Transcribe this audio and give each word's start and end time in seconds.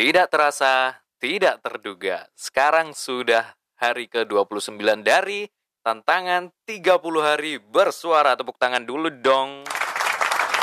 Tidak 0.00 0.32
terasa, 0.32 0.96
tidak 1.20 1.60
terduga. 1.60 2.24
Sekarang 2.32 2.96
sudah 2.96 3.52
hari 3.76 4.08
ke-29 4.08 4.80
dari 5.04 5.44
tantangan 5.84 6.48
30 6.64 7.20
hari 7.20 7.60
bersuara. 7.60 8.32
Tepuk 8.32 8.56
tangan 8.56 8.80
dulu 8.80 9.12
dong. 9.12 9.60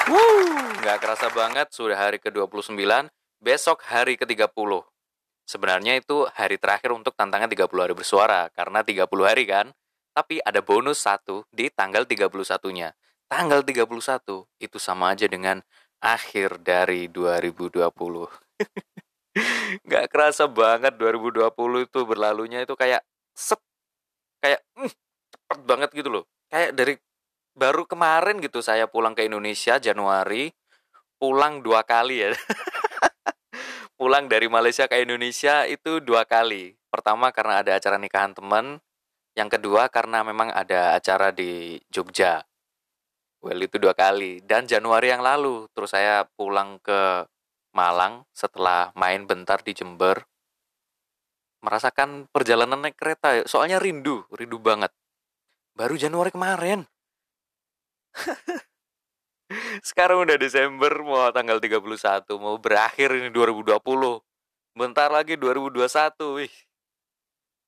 Wuh, 0.10 0.82
nggak 0.82 0.98
kerasa 0.98 1.30
banget 1.30 1.70
sudah 1.70 1.94
hari 1.94 2.18
ke-29, 2.18 2.82
besok 3.38 3.86
hari 3.86 4.18
ke-30. 4.18 4.50
Sebenarnya 5.46 6.02
itu 6.02 6.26
hari 6.34 6.58
terakhir 6.58 6.98
untuk 6.98 7.14
tantangan 7.14 7.46
30 7.46 7.70
hari 7.78 7.94
bersuara, 7.94 8.50
karena 8.58 8.82
30 8.82 9.06
hari 9.22 9.46
kan. 9.46 9.70
Tapi 10.18 10.42
ada 10.42 10.66
bonus 10.66 11.06
satu 11.06 11.46
di 11.54 11.70
tanggal 11.70 12.10
31-nya. 12.10 12.90
Tanggal 13.30 13.62
31 13.62 13.86
itu 14.58 14.78
sama 14.82 15.14
aja 15.14 15.30
dengan 15.30 15.62
akhir 16.02 16.58
dari 16.66 17.06
2020. 17.06 17.86
Nggak 19.88 20.06
kerasa 20.12 20.46
banget 20.50 20.96
2020 20.96 21.50
itu 21.88 22.00
berlalunya 22.08 22.64
itu 22.64 22.74
kayak 22.74 23.02
set. 23.34 23.60
Kayak 24.42 24.62
mm, 24.78 24.92
cepet 25.34 25.60
banget 25.66 25.90
gitu 25.94 26.10
loh. 26.10 26.24
Kayak 26.50 26.72
dari 26.78 26.94
baru 27.58 27.84
kemarin 27.90 28.38
gitu 28.40 28.62
saya 28.62 28.86
pulang 28.86 29.18
ke 29.18 29.26
Indonesia 29.26 29.82
Januari. 29.82 30.54
Pulang 31.18 31.66
dua 31.66 31.82
kali 31.82 32.22
ya. 32.22 32.30
pulang 34.00 34.30
dari 34.30 34.46
Malaysia 34.46 34.86
ke 34.86 35.02
Indonesia 35.02 35.66
itu 35.66 35.98
dua 35.98 36.24
kali. 36.30 36.78
Pertama 36.94 37.34
karena 37.34 37.66
ada 37.66 37.74
acara 37.74 37.98
nikahan 37.98 38.38
teman. 38.38 38.78
Yang 39.34 39.58
kedua 39.58 39.90
karena 39.90 40.22
memang 40.26 40.50
ada 40.54 40.98
acara 40.98 41.34
di 41.34 41.82
Jogja. 41.90 42.46
Well 43.42 43.62
itu 43.62 43.78
dua 43.82 43.94
kali. 43.98 44.42
Dan 44.46 44.70
Januari 44.70 45.14
yang 45.14 45.22
lalu 45.26 45.70
terus 45.74 45.94
saya 45.94 46.26
pulang 46.38 46.78
ke 46.82 47.26
Malang 47.78 48.26
setelah 48.34 48.90
main 48.98 49.30
bentar 49.30 49.62
di 49.62 49.78
Jember. 49.78 50.26
Merasakan 51.62 52.26
perjalanan 52.34 52.82
naik 52.82 52.98
kereta. 52.98 53.46
Soalnya 53.46 53.78
rindu, 53.78 54.26
rindu 54.34 54.58
banget. 54.58 54.90
Baru 55.78 55.94
Januari 55.94 56.34
kemarin. 56.34 56.90
Sekarang 59.88 60.26
udah 60.26 60.42
Desember, 60.42 60.90
mau 61.06 61.30
tanggal 61.30 61.62
31, 61.62 62.26
mau 62.42 62.58
berakhir 62.58 63.14
ini 63.14 63.30
2020. 63.30 63.78
Bentar 64.74 65.14
lagi 65.14 65.38
2021, 65.38 66.42
wih. 66.42 66.54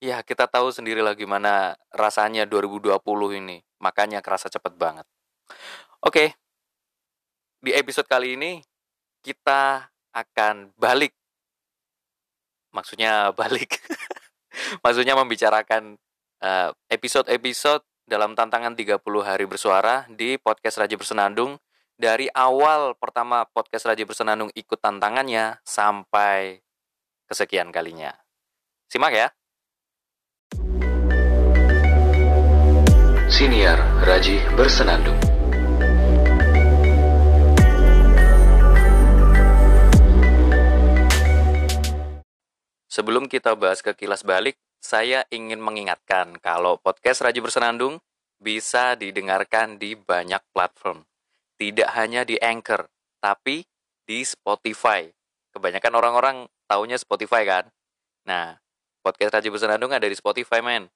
Ya, 0.01 0.25
kita 0.25 0.49
tahu 0.49 0.73
sendiri 0.73 1.05
lah 1.05 1.13
gimana 1.13 1.77
rasanya 1.93 2.49
2020 2.49 2.97
ini. 3.37 3.61
Makanya 3.77 4.25
kerasa 4.25 4.49
cepet 4.49 4.73
banget. 4.73 5.05
Oke, 6.01 6.33
di 7.59 7.75
episode 7.75 8.07
kali 8.07 8.39
ini 8.39 8.63
kita 9.19 9.91
akan 10.23 10.75
balik. 10.75 11.15
Maksudnya 12.75 13.29
balik. 13.39 13.79
Maksudnya 14.83 15.13
membicarakan 15.15 15.95
episode 16.87 17.27
episode-episode 17.27 17.83
dalam 18.07 18.33
tantangan 18.33 18.73
30 18.73 19.03
hari 19.21 19.45
bersuara 19.45 20.07
di 20.09 20.39
podcast 20.39 20.81
Raja 20.81 20.95
Bersenandung 20.95 21.59
dari 21.99 22.31
awal 22.31 22.95
pertama 22.95 23.43
podcast 23.45 23.91
Raja 23.91 24.07
Bersenandung 24.07 24.49
ikut 24.55 24.79
tantangannya 24.79 25.59
sampai 25.67 26.63
kesekian 27.27 27.69
kalinya. 27.69 28.15
Simak 28.89 29.13
ya. 29.13 29.27
Siniar 33.29 33.77
Raji 34.01 34.41
Bersenandung 34.57 35.28
Sebelum 42.99 43.31
kita 43.31 43.55
bahas 43.55 43.79
ke 43.79 43.95
kilas 43.95 44.27
balik, 44.27 44.59
saya 44.83 45.23
ingin 45.31 45.63
mengingatkan 45.63 46.35
kalau 46.43 46.75
podcast 46.83 47.23
Raji 47.23 47.39
Bersenandung 47.39 48.03
bisa 48.43 48.99
didengarkan 48.99 49.79
di 49.79 49.95
banyak 49.95 50.43
platform. 50.51 51.07
Tidak 51.55 51.95
hanya 51.95 52.27
di 52.27 52.35
Anchor, 52.43 52.91
tapi 53.23 53.63
di 54.03 54.19
Spotify. 54.27 55.07
Kebanyakan 55.55 55.95
orang-orang 55.95 56.37
taunya 56.67 56.99
Spotify 56.99 57.47
kan? 57.47 57.71
Nah, 58.27 58.59
podcast 58.99 59.31
Raji 59.31 59.47
Bersenandung 59.47 59.95
ada 59.95 60.03
di 60.03 60.19
Spotify, 60.19 60.59
men. 60.59 60.91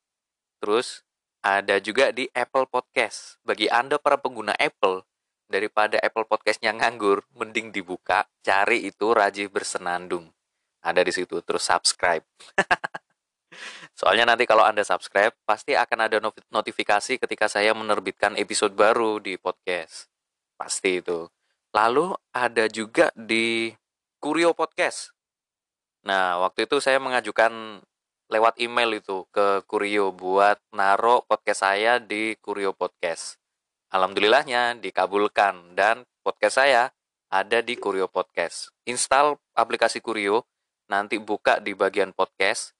Terus, 0.59 1.07
ada 1.39 1.79
juga 1.79 2.11
di 2.11 2.27
Apple 2.35 2.67
Podcast. 2.67 3.39
Bagi 3.47 3.71
Anda 3.71 3.95
para 3.95 4.19
pengguna 4.19 4.51
Apple, 4.59 5.07
daripada 5.47 6.03
Apple 6.03 6.27
Podcastnya 6.27 6.75
nganggur, 6.75 7.23
mending 7.31 7.71
dibuka, 7.71 8.27
cari 8.43 8.91
itu 8.91 9.15
Raji 9.15 9.47
Bersenandung 9.47 10.27
ada 10.83 11.01
di 11.01 11.15
situ 11.15 11.39
terus 11.39 11.63
subscribe. 11.63 12.27
Soalnya 13.99 14.33
nanti 14.33 14.43
kalau 14.43 14.65
anda 14.67 14.83
subscribe 14.83 15.31
pasti 15.47 15.77
akan 15.77 15.99
ada 16.09 16.17
notifikasi 16.51 17.21
ketika 17.21 17.47
saya 17.47 17.71
menerbitkan 17.71 18.35
episode 18.35 18.75
baru 18.75 19.23
di 19.23 19.39
podcast. 19.39 20.11
Pasti 20.59 20.99
itu. 20.99 21.29
Lalu 21.73 22.13
ada 22.35 22.65
juga 22.69 23.09
di 23.15 23.73
Kurio 24.21 24.53
Podcast. 24.53 25.15
Nah 26.05 26.41
waktu 26.43 26.67
itu 26.67 26.77
saya 26.83 26.99
mengajukan 26.99 27.81
lewat 28.29 28.59
email 28.59 28.97
itu 28.97 29.25
ke 29.29 29.61
Kurio 29.69 30.09
buat 30.13 30.57
naro 30.73 31.23
podcast 31.25 31.65
saya 31.65 32.01
di 32.01 32.35
Kurio 32.41 32.73
Podcast. 32.73 33.37
Alhamdulillahnya 33.93 34.81
dikabulkan 34.81 35.77
dan 35.77 36.01
podcast 36.25 36.57
saya 36.57 36.89
ada 37.29 37.61
di 37.61 37.77
Kurio 37.77 38.09
Podcast. 38.09 38.73
Install 38.89 39.37
aplikasi 39.53 40.01
Kurio 40.01 40.45
nanti 40.87 41.19
buka 41.19 41.59
di 41.59 41.75
bagian 41.77 42.11
podcast, 42.11 42.75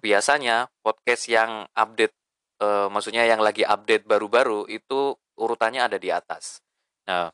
biasanya 0.00 0.68
podcast 0.84 1.28
yang 1.28 1.68
update, 1.76 2.14
e, 2.60 2.66
maksudnya 2.92 3.24
yang 3.28 3.40
lagi 3.40 3.64
update 3.64 4.04
baru-baru 4.08 4.68
itu 4.68 5.16
urutannya 5.36 5.80
ada 5.84 5.96
di 6.00 6.12
atas. 6.12 6.60
Nah, 7.08 7.32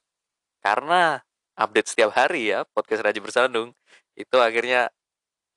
karena 0.62 1.22
update 1.56 1.88
setiap 1.90 2.10
hari 2.14 2.54
ya 2.54 2.66
podcast 2.74 3.02
Raji 3.06 3.20
Bersenandung, 3.22 3.70
itu 4.18 4.36
akhirnya 4.38 4.90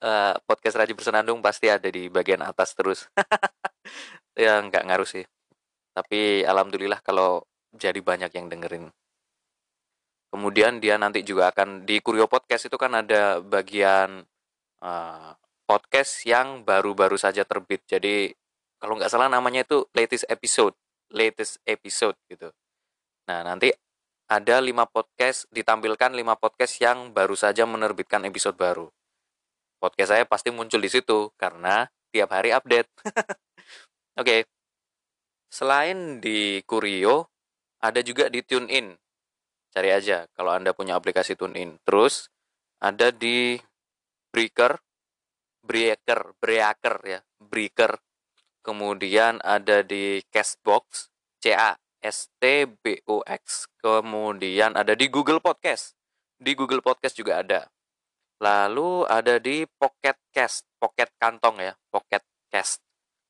e, 0.02 0.10
podcast 0.46 0.76
Raji 0.80 0.94
Bersenandung 0.94 1.38
pasti 1.42 1.66
ada 1.70 1.86
di 1.90 2.06
bagian 2.10 2.42
atas 2.46 2.74
terus. 2.74 3.06
ya 4.38 4.62
nggak 4.62 4.84
ngaruh 4.86 5.08
sih. 5.08 5.24
Tapi 5.94 6.46
alhamdulillah 6.46 7.02
kalau 7.02 7.42
jadi 7.74 7.98
banyak 8.02 8.30
yang 8.34 8.46
dengerin. 8.50 8.90
Kemudian 10.30 10.78
dia 10.78 10.94
nanti 10.94 11.26
juga 11.26 11.50
akan 11.50 11.82
di 11.82 11.98
Kurio 11.98 12.30
Podcast 12.30 12.70
itu 12.70 12.78
kan 12.78 12.94
ada 12.94 13.42
bagian 13.42 14.22
uh, 14.84 15.32
podcast 15.68 16.26
yang 16.26 16.66
baru-baru 16.66 17.14
saja 17.14 17.46
terbit. 17.46 17.84
Jadi 17.86 18.34
kalau 18.80 18.96
nggak 18.96 19.12
salah 19.12 19.28
namanya 19.28 19.62
itu 19.62 19.86
latest 19.94 20.26
episode, 20.26 20.74
latest 21.12 21.60
episode 21.68 22.16
gitu. 22.26 22.50
Nah 23.28 23.44
nanti 23.46 23.70
ada 24.30 24.62
lima 24.62 24.86
podcast 24.86 25.46
ditampilkan 25.50 26.14
lima 26.14 26.34
podcast 26.38 26.78
yang 26.82 27.10
baru 27.10 27.34
saja 27.34 27.66
menerbitkan 27.66 28.24
episode 28.26 28.56
baru. 28.58 28.90
Podcast 29.80 30.14
saya 30.14 30.24
pasti 30.26 30.52
muncul 30.52 30.80
di 30.82 30.90
situ 30.90 31.30
karena 31.38 31.88
tiap 32.10 32.30
hari 32.34 32.50
update. 32.50 32.90
Oke. 33.06 33.24
okay. 34.18 34.40
Selain 35.50 36.22
di 36.22 36.62
Kurio, 36.62 37.26
ada 37.82 37.98
juga 38.06 38.30
di 38.30 38.38
TuneIn. 38.38 38.94
Cari 39.74 39.90
aja 39.90 40.30
kalau 40.38 40.54
Anda 40.54 40.70
punya 40.70 40.94
aplikasi 40.94 41.34
TuneIn. 41.34 41.82
Terus 41.82 42.30
ada 42.78 43.10
di 43.10 43.58
Breaker, 44.30 44.78
Breaker, 45.66 46.34
Breaker 46.38 46.96
ya, 47.04 47.20
Breaker. 47.38 47.98
Kemudian 48.62 49.42
ada 49.42 49.82
di 49.82 50.22
Castbox, 50.30 51.10
C 51.42 51.52
A 51.52 51.74
S 52.00 52.32
T 52.40 52.64
B 52.70 53.02
O 53.10 53.20
X. 53.26 53.68
Kemudian 53.82 54.78
ada 54.78 54.96
di 54.96 55.10
Google 55.10 55.42
Podcast. 55.42 55.98
Di 56.40 56.56
Google 56.56 56.80
Podcast 56.80 57.18
juga 57.18 57.44
ada. 57.44 57.68
Lalu 58.40 59.04
ada 59.04 59.36
di 59.36 59.68
Pocket 59.68 60.16
Cast, 60.32 60.64
Pocket 60.80 61.12
Kantong 61.20 61.60
ya, 61.60 61.76
Pocket 61.92 62.24
Cast. 62.48 62.80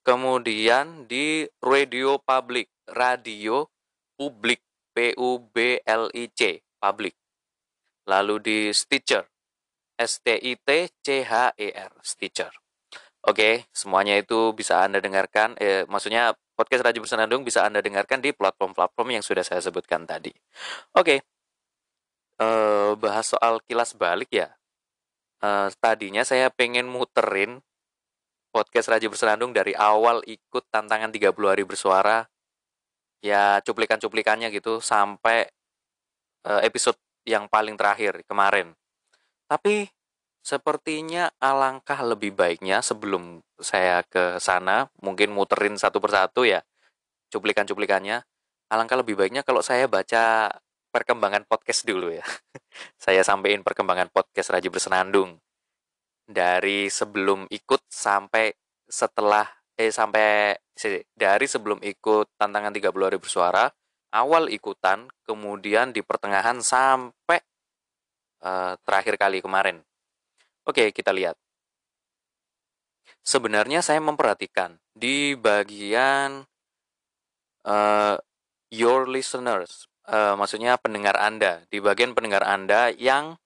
Kemudian 0.07 1.11
di 1.11 1.51
Radio 1.59 2.23
Public, 2.23 2.71
Radio 2.95 3.67
Public, 4.15 4.63
P 4.95 5.19
U 5.19 5.43
B 5.43 5.83
L 5.83 6.07
I 6.15 6.31
C, 6.31 6.63
Public. 6.79 7.19
Lalu 8.07 8.35
di 8.39 8.59
Stitcher, 8.71 9.27
S-T-I-T-C-H-E-R, 10.01 11.93
Stitcher. 12.01 12.53
Oke, 13.21 13.69
semuanya 13.77 14.17
itu 14.17 14.57
bisa 14.57 14.81
Anda 14.81 14.97
dengarkan, 15.05 15.53
eh, 15.61 15.85
maksudnya 15.93 16.33
podcast 16.57 16.89
Raja 16.89 16.97
Bersenandung 17.05 17.45
bisa 17.45 17.61
Anda 17.69 17.85
dengarkan 17.85 18.25
di 18.25 18.33
platform-platform 18.33 19.21
yang 19.21 19.25
sudah 19.25 19.45
saya 19.45 19.61
sebutkan 19.61 20.09
tadi. 20.09 20.33
Oke, 20.97 21.21
eh, 22.41 22.91
bahas 22.97 23.27
soal 23.29 23.61
kilas 23.69 23.93
balik 23.93 24.33
ya. 24.33 24.49
Eh, 25.45 25.69
tadinya 25.81 26.25
saya 26.25 26.49
pengen 26.53 26.89
muterin 26.89 27.61
podcast 28.53 28.89
Raja 28.93 29.07
Bersenandung 29.09 29.53
dari 29.53 29.73
awal 29.77 30.25
ikut 30.27 30.65
tantangan 30.73 31.13
30 31.13 31.53
hari 31.53 31.65
bersuara, 31.69 32.25
ya 33.25 33.61
cuplikan-cuplikannya 33.65 34.49
gitu, 34.53 34.81
sampai 34.81 35.49
eh, 36.49 36.61
episode 36.65 36.97
yang 37.29 37.49
paling 37.53 37.77
terakhir 37.77 38.25
kemarin. 38.25 38.80
Tapi 39.51 39.91
sepertinya 40.47 41.27
alangkah 41.43 41.99
lebih 42.07 42.31
baiknya 42.39 42.79
sebelum 42.87 43.43
saya 43.59 44.07
ke 44.07 44.39
sana, 44.39 44.87
mungkin 45.03 45.35
muterin 45.35 45.75
satu 45.75 45.99
persatu 45.99 46.47
ya, 46.47 46.63
cuplikan-cuplikannya, 47.35 48.23
alangkah 48.71 49.03
lebih 49.03 49.19
baiknya 49.19 49.43
kalau 49.43 49.59
saya 49.59 49.91
baca 49.91 50.55
perkembangan 50.95 51.51
podcast 51.51 51.83
dulu 51.83 52.15
ya. 52.15 52.23
saya 53.05 53.27
sampaikan 53.27 53.67
perkembangan 53.67 54.15
podcast 54.15 54.55
Raji 54.55 54.71
Bersenandung. 54.71 55.43
Dari 56.31 56.87
sebelum 56.87 57.51
ikut 57.51 57.91
sampai 57.91 58.55
setelah 58.87 59.51
eh 59.75 59.91
sampai 59.91 60.55
dari 61.19 61.47
sebelum 61.51 61.83
ikut 61.83 62.39
tantangan 62.39 62.71
30 62.71 62.87
hari 63.03 63.19
bersuara, 63.19 63.67
awal 64.15 64.47
ikutan, 64.47 65.11
kemudian 65.27 65.91
di 65.91 66.07
pertengahan 66.07 66.63
sampai 66.63 67.43
uh, 68.45 68.77
terakhir 68.85 69.17
kali 69.17 69.41
kemarin. 69.41 69.81
Oke, 70.65 70.93
kita 70.93 71.13
lihat. 71.13 71.37
Sebenarnya 73.21 73.85
saya 73.85 74.01
memperhatikan 74.01 74.81
di 74.97 75.37
bagian 75.37 76.45
uh, 77.65 78.17
your 78.73 79.09
listeners, 79.09 79.89
uh, 80.09 80.37
maksudnya 80.37 80.77
pendengar 80.81 81.17
Anda, 81.21 81.65
di 81.69 81.81
bagian 81.81 82.17
pendengar 82.17 82.45
Anda 82.45 82.93
yang 82.97 83.37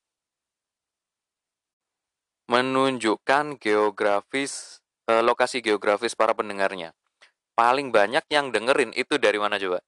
menunjukkan 2.45 3.57
geografis 3.57 4.85
uh, 5.09 5.25
lokasi 5.25 5.65
geografis 5.65 6.13
para 6.13 6.37
pendengarnya. 6.37 6.93
Paling 7.55 7.95
banyak 7.95 8.27
yang 8.35 8.51
dengerin 8.51 8.91
itu 8.99 9.15
dari 9.17 9.39
mana 9.39 9.57
coba? 9.63 9.79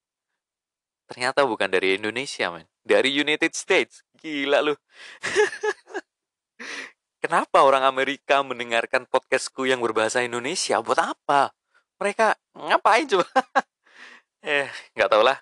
Ternyata 1.11 1.43
bukan 1.47 1.71
dari 1.71 1.99
Indonesia, 1.99 2.51
men. 2.51 2.67
Dari 2.87 3.11
United 3.11 3.55
States. 3.55 4.06
Gila 4.27 4.59
lu. 4.59 4.75
Kenapa 7.23 7.63
orang 7.63 7.87
Amerika 7.87 8.43
mendengarkan 8.43 9.07
podcastku 9.07 9.71
yang 9.71 9.79
berbahasa 9.79 10.27
Indonesia? 10.27 10.83
Buat 10.83 11.15
apa? 11.15 11.55
Mereka 12.03 12.35
ngapain 12.59 13.07
coba? 13.07 13.23
eh, 14.43 14.67
nggak 14.99 15.11
tau 15.15 15.23
lah. 15.23 15.39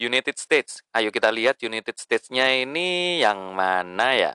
United 0.00 0.40
States. 0.40 0.80
Ayo 0.96 1.12
kita 1.12 1.28
lihat 1.28 1.60
United 1.60 2.00
States-nya 2.00 2.64
ini 2.64 3.20
yang 3.20 3.52
mana 3.52 4.16
ya? 4.16 4.32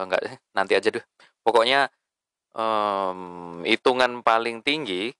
Oh, 0.00 0.08
enggak, 0.08 0.40
nanti 0.56 0.72
aja 0.72 0.88
deh. 0.88 1.04
Pokoknya 1.44 1.92
um, 2.56 3.60
hitungan 3.60 4.24
paling 4.24 4.64
tinggi 4.64 5.12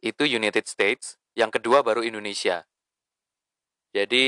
itu 0.00 0.24
United 0.24 0.64
States, 0.64 1.20
yang 1.36 1.52
kedua 1.52 1.84
baru 1.84 2.00
Indonesia. 2.00 2.64
Jadi 3.92 4.24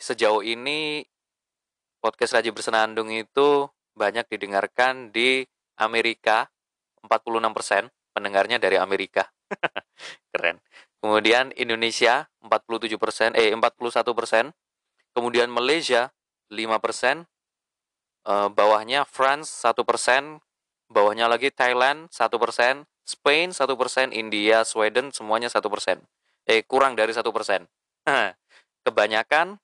sejauh 0.00 0.40
ini 0.40 1.04
podcast 2.04 2.36
Raji 2.36 2.52
Bersenandung 2.52 3.08
itu 3.08 3.64
banyak 3.96 4.28
didengarkan 4.28 5.08
di 5.08 5.40
Amerika 5.80 6.52
46% 7.00 7.88
pendengarnya 8.12 8.60
dari 8.60 8.76
Amerika. 8.76 9.32
Keren. 10.36 10.60
Kemudian 11.00 11.48
Indonesia 11.56 12.28
47% 12.44 13.40
eh 13.40 13.48
41% 13.48 14.52
kemudian 15.16 15.48
Malaysia 15.48 16.12
5% 16.52 17.24
eh, 18.28 18.48
bawahnya 18.52 19.08
France 19.08 19.48
1% 19.64 19.72
bawahnya 20.92 21.28
lagi 21.28 21.48
Thailand 21.48 22.12
1% 22.12 22.84
Spain 23.04 23.52
1% 23.52 24.16
India 24.16 24.64
Sweden 24.64 25.12
semuanya 25.12 25.52
1% 25.52 25.60
eh 26.48 26.60
kurang 26.64 26.96
dari 26.96 27.12
1% 27.12 27.24
kebanyakan 28.84 29.60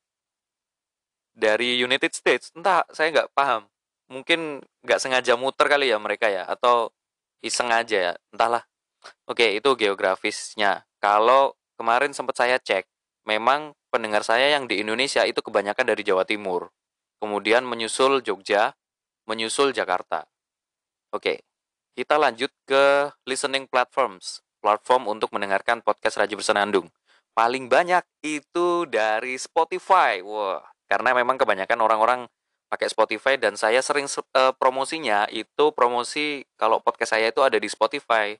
dari 1.34 1.80
United 1.80 2.12
States. 2.12 2.50
Entah 2.54 2.84
saya 2.90 3.10
nggak 3.14 3.30
paham. 3.34 3.66
Mungkin 4.10 4.62
nggak 4.82 5.00
sengaja 5.00 5.38
muter 5.38 5.70
kali 5.70 5.90
ya 5.90 5.98
mereka 6.02 6.26
ya 6.26 6.46
atau 6.46 6.90
iseng 7.44 7.70
aja 7.70 8.12
ya. 8.12 8.14
Entahlah. 8.34 8.66
Oke 9.28 9.56
itu 9.56 9.70
geografisnya. 9.78 10.84
Kalau 11.00 11.56
kemarin 11.80 12.12
sempat 12.12 12.36
saya 12.36 12.60
cek 12.60 12.84
memang 13.24 13.72
pendengar 13.88 14.26
saya 14.26 14.52
yang 14.52 14.68
di 14.68 14.82
Indonesia 14.82 15.24
itu 15.24 15.40
kebanyakan 15.40 15.86
dari 15.94 16.02
Jawa 16.04 16.26
Timur. 16.28 16.68
Kemudian 17.20 17.64
menyusul 17.64 18.20
Jogja 18.24 18.74
menyusul 19.28 19.72
Jakarta. 19.72 20.26
Oke 21.14 21.42
kita 21.94 22.16
lanjut 22.16 22.50
ke 22.66 23.12
listening 23.26 23.66
platforms. 23.68 24.42
Platform 24.60 25.08
untuk 25.08 25.32
mendengarkan 25.32 25.80
podcast 25.80 26.20
Raji 26.20 26.36
Bersenandung 26.36 26.92
paling 27.32 27.72
banyak 27.72 28.04
itu 28.20 28.84
dari 28.84 29.40
Spotify. 29.40 30.20
Wah 30.20 30.60
karena 30.90 31.14
memang 31.14 31.38
kebanyakan 31.38 31.78
orang-orang 31.78 32.20
pakai 32.66 32.90
Spotify 32.90 33.38
dan 33.38 33.54
saya 33.54 33.78
sering 33.78 34.10
uh, 34.10 34.50
promosinya 34.58 35.30
itu 35.30 35.70
promosi 35.70 36.42
kalau 36.58 36.82
podcast 36.82 37.14
saya 37.14 37.30
itu 37.30 37.46
ada 37.46 37.54
di 37.58 37.70
Spotify. 37.70 38.34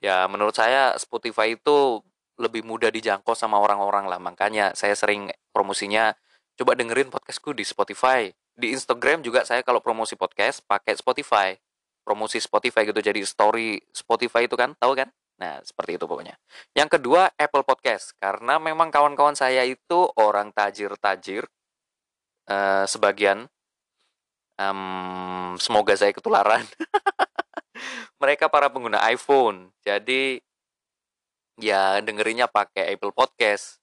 Ya, 0.00 0.24
menurut 0.28 0.56
saya 0.56 0.96
Spotify 0.96 1.56
itu 1.56 2.00
lebih 2.36 2.64
mudah 2.64 2.88
dijangkau 2.88 3.32
sama 3.32 3.60
orang-orang 3.60 4.08
lah. 4.08 4.20
Makanya 4.20 4.76
saya 4.76 4.92
sering 4.92 5.32
promosinya 5.52 6.12
coba 6.56 6.76
dengerin 6.76 7.08
podcastku 7.12 7.52
di 7.52 7.64
Spotify. 7.64 8.28
Di 8.56 8.72
Instagram 8.72 9.20
juga 9.20 9.44
saya 9.44 9.60
kalau 9.60 9.80
promosi 9.84 10.16
podcast 10.16 10.64
pakai 10.64 10.96
Spotify. 10.96 11.56
Promosi 12.04 12.40
Spotify 12.40 12.88
gitu 12.88 13.00
jadi 13.00 13.20
story 13.24 13.80
Spotify 13.92 14.44
itu 14.48 14.56
kan, 14.56 14.76
tahu 14.76 14.96
kan? 14.96 15.08
Nah, 15.36 15.60
seperti 15.60 16.00
itu 16.00 16.04
pokoknya. 16.08 16.36
Yang 16.72 16.96
kedua, 17.00 17.28
Apple 17.36 17.64
Podcast. 17.64 18.16
Karena 18.16 18.56
memang 18.56 18.88
kawan-kawan 18.88 19.36
saya 19.36 19.64
itu 19.68 20.08
orang 20.16 20.48
tajir-tajir 20.52 21.44
uh, 22.50 22.84
sebagian 22.88 23.46
um, 24.60 25.54
semoga 25.60 25.94
saya 25.94 26.10
ketularan. 26.12 26.64
Mereka 28.20 28.48
para 28.48 28.72
pengguna 28.72 29.04
iPhone. 29.12 29.70
Jadi 29.84 30.40
ya 31.60 32.00
dengerinnya 32.00 32.48
pakai 32.48 32.96
Apple 32.96 33.12
Podcast. 33.12 33.78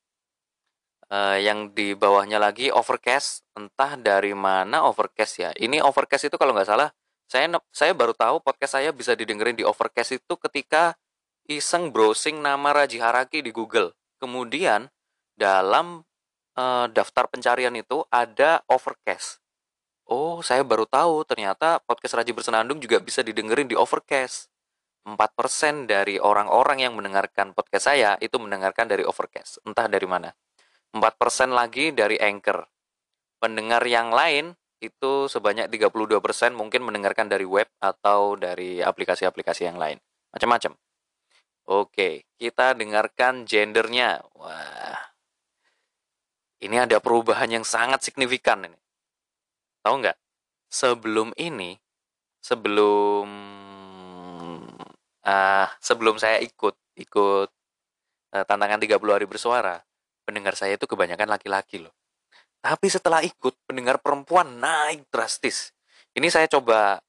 Uh, 1.14 1.38
yang 1.38 1.70
di 1.70 1.94
bawahnya 1.94 2.42
lagi 2.42 2.74
Overcast. 2.74 3.46
Entah 3.54 3.94
dari 4.00 4.34
mana 4.34 4.90
Overcast 4.90 5.34
ya. 5.38 5.52
Ini 5.54 5.84
Overcast 5.86 6.32
itu 6.32 6.36
kalau 6.42 6.58
nggak 6.58 6.70
salah 6.74 6.90
saya 7.30 7.50
saya 7.74 7.98
baru 7.98 8.14
tahu 8.14 8.46
podcast 8.46 8.78
saya 8.78 8.94
bisa 8.94 9.18
didengerin 9.18 9.58
di 9.58 9.66
Overcast 9.66 10.22
itu 10.22 10.34
ketika 10.38 10.94
iseng 11.50 11.90
browsing 11.90 12.40
nama 12.40 12.72
Raji 12.74 13.02
Haraki 13.02 13.42
di 13.42 13.50
Google. 13.50 13.94
Kemudian 14.22 14.88
dalam 15.34 16.06
uh, 16.58 16.86
daftar 16.90 17.30
pencarian 17.30 17.74
itu 17.74 18.06
ada 18.10 18.62
Overcast. 18.70 19.42
Oh, 20.04 20.44
saya 20.44 20.68
baru 20.68 20.84
tahu 20.84 21.24
ternyata 21.24 21.80
podcast 21.80 22.20
Raji 22.20 22.36
Bersenandung 22.36 22.78
juga 22.84 23.00
bisa 23.00 23.24
didengerin 23.24 23.72
di 23.72 23.76
Overcast. 23.78 24.52
4% 25.04 25.20
dari 25.84 26.16
orang-orang 26.16 26.80
yang 26.80 26.96
mendengarkan 26.96 27.52
podcast 27.52 27.92
saya 27.92 28.16
itu 28.24 28.40
mendengarkan 28.40 28.88
dari 28.88 29.04
Overcast, 29.04 29.60
entah 29.68 29.92
dari 29.92 30.08
mana. 30.08 30.32
4% 30.96 31.52
lagi 31.52 31.92
dari 31.92 32.16
Anchor. 32.16 32.64
Pendengar 33.36 33.84
yang 33.84 34.16
lain 34.16 34.56
itu 34.80 35.28
sebanyak 35.28 35.68
32% 35.68 36.56
mungkin 36.56 36.88
mendengarkan 36.88 37.28
dari 37.28 37.44
web 37.44 37.68
atau 37.84 38.40
dari 38.40 38.80
aplikasi-aplikasi 38.80 39.68
yang 39.68 39.76
lain. 39.76 40.00
Macam-macam. 40.32 40.76
Oke, 41.64 42.28
kita 42.36 42.76
dengarkan 42.76 43.48
gendernya. 43.48 44.20
Wah, 44.36 45.00
ini 46.64 46.80
ada 46.80 47.04
perubahan 47.04 47.52
yang 47.52 47.66
sangat 47.68 48.08
signifikan 48.08 48.64
ini. 48.64 48.80
Tahu 49.84 50.00
nggak? 50.00 50.18
Sebelum 50.72 51.36
ini, 51.36 51.76
sebelum 52.40 53.28
uh, 55.28 55.68
sebelum 55.84 56.16
saya 56.16 56.40
ikut 56.40 56.76
ikut 56.96 57.50
uh, 58.32 58.46
tantangan 58.48 58.80
30 58.80 58.96
hari 58.96 59.28
bersuara, 59.28 59.84
pendengar 60.24 60.56
saya 60.56 60.80
itu 60.80 60.88
kebanyakan 60.88 61.28
laki-laki 61.28 61.84
loh. 61.84 61.92
Tapi 62.64 62.88
setelah 62.88 63.20
ikut, 63.20 63.60
pendengar 63.68 64.00
perempuan 64.00 64.56
naik 64.56 65.12
drastis. 65.12 65.76
Ini 66.16 66.32
saya 66.32 66.48
coba 66.48 67.04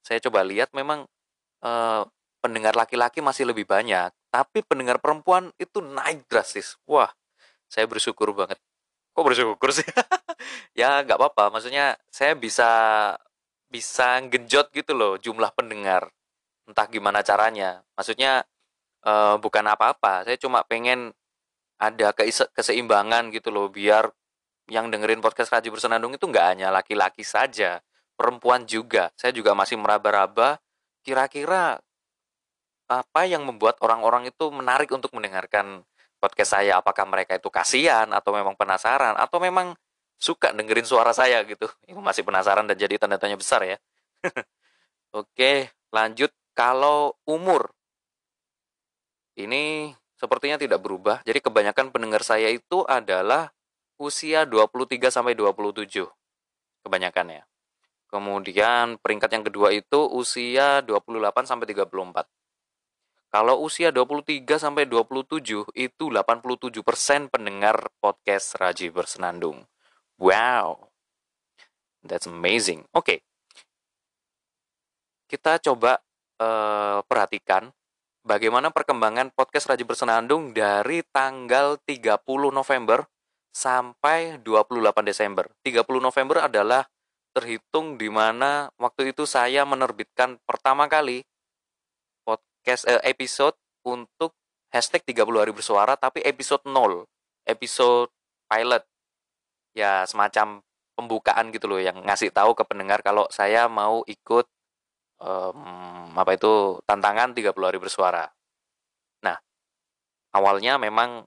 saya 0.00 0.24
coba 0.24 0.40
lihat 0.40 0.72
memang 0.72 1.04
uh, 1.60 2.02
pendengar 2.40 2.72
laki-laki 2.72 3.20
masih 3.20 3.44
lebih 3.44 3.68
banyak, 3.68 4.08
tapi 4.32 4.64
pendengar 4.64 4.96
perempuan 5.04 5.52
itu 5.60 5.84
naik 5.84 6.24
drastis. 6.32 6.80
Wah, 6.88 7.12
saya 7.68 7.84
bersyukur 7.84 8.32
banget 8.32 8.56
kok 9.14 9.24
bersyukur 9.26 9.70
sih? 9.74 9.86
Ya 10.72 11.04
nggak 11.04 11.20
apa-apa. 11.20 11.52
Maksudnya 11.52 12.00
saya 12.08 12.32
bisa 12.32 12.70
bisa 13.68 14.18
genjot 14.24 14.72
gitu 14.72 14.96
loh 14.96 15.20
jumlah 15.20 15.52
pendengar. 15.52 16.08
Entah 16.64 16.88
gimana 16.88 17.20
caranya. 17.20 17.84
Maksudnya 17.98 18.48
uh, 19.04 19.36
bukan 19.36 19.64
apa-apa. 19.68 20.24
Saya 20.24 20.40
cuma 20.40 20.64
pengen 20.64 21.12
ada 21.76 22.12
keseimbangan 22.56 23.32
gitu 23.32 23.52
loh 23.52 23.68
biar 23.68 24.08
yang 24.70 24.88
dengerin 24.88 25.20
podcast 25.20 25.50
Raji 25.50 25.68
Bersenandung 25.72 26.14
itu 26.14 26.24
nggak 26.28 26.46
hanya 26.56 26.68
laki-laki 26.70 27.26
saja 27.26 27.82
perempuan 28.20 28.68
juga. 28.68 29.08
Saya 29.16 29.32
juga 29.32 29.56
masih 29.56 29.80
meraba-raba 29.80 30.60
kira-kira 31.00 31.80
apa 32.90 33.22
yang 33.24 33.46
membuat 33.46 33.78
orang-orang 33.80 34.28
itu 34.28 34.50
menarik 34.50 34.90
untuk 34.90 35.14
mendengarkan 35.14 35.86
podcast 36.20 36.60
saya 36.60 36.78
apakah 36.78 37.08
mereka 37.08 37.40
itu 37.40 37.48
kasihan 37.48 38.06
atau 38.12 38.36
memang 38.36 38.52
penasaran 38.54 39.16
atau 39.16 39.40
memang 39.40 39.72
suka 40.20 40.52
dengerin 40.52 40.84
suara 40.84 41.16
saya 41.16 41.40
gitu. 41.48 41.66
Masih 42.06 42.22
penasaran 42.22 42.68
dan 42.68 42.76
jadi 42.76 43.00
tanda 43.00 43.16
tanya 43.16 43.40
besar 43.40 43.64
ya. 43.64 43.80
Oke, 45.16 45.72
lanjut 45.90 46.30
kalau 46.52 47.16
umur. 47.24 47.72
Ini 49.34 49.96
sepertinya 50.20 50.60
tidak 50.60 50.84
berubah. 50.84 51.24
Jadi 51.24 51.40
kebanyakan 51.40 51.88
pendengar 51.88 52.20
saya 52.20 52.52
itu 52.52 52.84
adalah 52.84 53.48
usia 53.96 54.44
23 54.44 55.08
sampai 55.08 55.32
27. 55.32 56.04
Kebanyakan 56.84 57.40
ya. 57.40 57.42
Kemudian 58.10 58.98
peringkat 59.00 59.30
yang 59.32 59.44
kedua 59.46 59.72
itu 59.72 60.04
usia 60.12 60.84
28 60.84 61.48
sampai 61.48 61.66
34. 61.72 62.26
Kalau 63.30 63.62
usia 63.62 63.94
23 63.94 64.42
sampai 64.58 64.90
27 64.90 65.70
itu 65.78 66.04
87% 66.10 66.82
pendengar 67.30 67.86
podcast 68.02 68.58
Raji 68.58 68.90
Bersenandung. 68.90 69.70
Wow. 70.18 70.90
That's 72.02 72.26
amazing. 72.26 72.90
Oke. 72.90 73.06
Okay. 73.06 73.18
Kita 75.30 75.62
coba 75.62 76.02
uh, 76.42 77.06
perhatikan 77.06 77.70
bagaimana 78.26 78.74
perkembangan 78.74 79.30
podcast 79.30 79.70
Raji 79.70 79.86
Bersenandung 79.86 80.50
dari 80.50 81.06
tanggal 81.14 81.78
30 81.86 82.18
November 82.50 83.06
sampai 83.54 84.42
28 84.42 85.06
Desember. 85.06 85.46
30 85.62 85.86
November 86.02 86.50
adalah 86.50 86.82
terhitung 87.30 87.94
di 87.94 88.10
mana 88.10 88.74
waktu 88.74 89.14
itu 89.14 89.22
saya 89.22 89.62
menerbitkan 89.62 90.42
pertama 90.42 90.90
kali 90.90 91.22
podcast 92.60 92.84
eh, 92.92 93.00
episode 93.08 93.56
untuk 93.88 94.36
hashtag 94.68 95.00
30 95.16 95.40
hari 95.40 95.52
bersuara 95.56 95.96
tapi 95.96 96.20
episode 96.20 96.60
0 96.68 97.08
episode 97.48 98.12
pilot. 98.52 98.84
Ya 99.72 100.04
semacam 100.04 100.60
pembukaan 100.92 101.48
gitu 101.56 101.72
loh 101.72 101.80
yang 101.80 102.04
ngasih 102.04 102.28
tahu 102.28 102.52
ke 102.52 102.60
pendengar 102.68 103.00
kalau 103.00 103.24
saya 103.32 103.64
mau 103.64 104.04
ikut 104.04 104.44
um, 105.24 106.12
apa 106.12 106.36
itu 106.36 106.76
tantangan 106.84 107.32
30 107.32 107.48
hari 107.56 107.80
bersuara. 107.80 108.28
Nah 109.24 109.40
awalnya 110.36 110.76
memang 110.76 111.24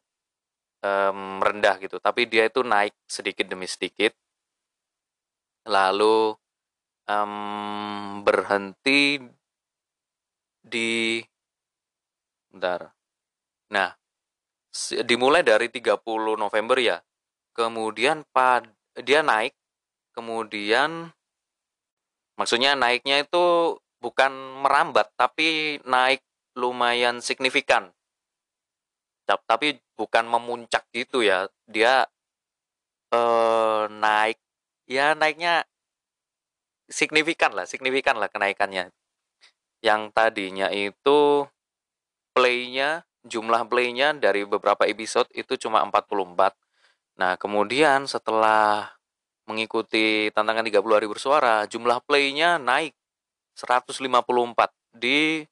um, 0.85 1.41
rendah 1.41 1.81
gitu 1.81 1.97
tapi 1.97 2.29
dia 2.29 2.45
itu 2.45 2.61
naik 2.61 2.93
sedikit 3.09 3.49
demi 3.49 3.65
sedikit. 3.65 4.13
Lalu 5.65 6.37
um, 7.09 8.21
berhenti 8.21 9.17
di 10.63 11.19
bentar. 12.49 12.95
Nah, 13.69 13.91
dimulai 15.03 15.43
dari 15.43 15.67
30 15.67 16.39
November 16.39 16.77
ya. 16.79 16.97
Kemudian 17.53 18.25
pad 18.33 18.65
dia 19.03 19.21
naik, 19.21 19.53
kemudian 20.15 21.11
maksudnya 22.39 22.73
naiknya 22.73 23.21
itu 23.21 23.77
bukan 24.01 24.31
merambat 24.65 25.13
tapi 25.13 25.77
naik 25.85 26.23
lumayan 26.57 27.19
signifikan. 27.21 27.91
Tapi 29.27 29.77
bukan 29.93 30.25
memuncak 30.25 30.87
gitu 30.95 31.21
ya. 31.21 31.45
Dia 31.69 32.07
eh, 33.13 33.83
naik 33.91 34.39
ya 34.89 35.13
naiknya 35.13 35.63
signifikan 36.89 37.53
lah, 37.53 37.65
signifikan 37.69 38.17
lah 38.17 38.29
kenaikannya 38.29 38.93
yang 39.83 40.09
tadinya 40.15 40.71
itu 40.71 41.43
playnya 42.31 43.03
jumlah 43.27 43.67
playnya 43.67 44.15
dari 44.15 44.47
beberapa 44.47 44.87
episode 44.87 45.27
itu 45.35 45.59
cuma 45.59 45.83
44 45.83 46.55
nah 47.19 47.37
kemudian 47.37 48.07
setelah 48.09 48.89
mengikuti 49.45 50.31
tantangan 50.31 50.63
30 50.63 50.97
hari 50.97 51.07
bersuara 51.11 51.67
jumlah 51.67 51.99
playnya 52.07 52.57
naik 52.57 52.95
154 53.53 54.09
di 54.97 55.45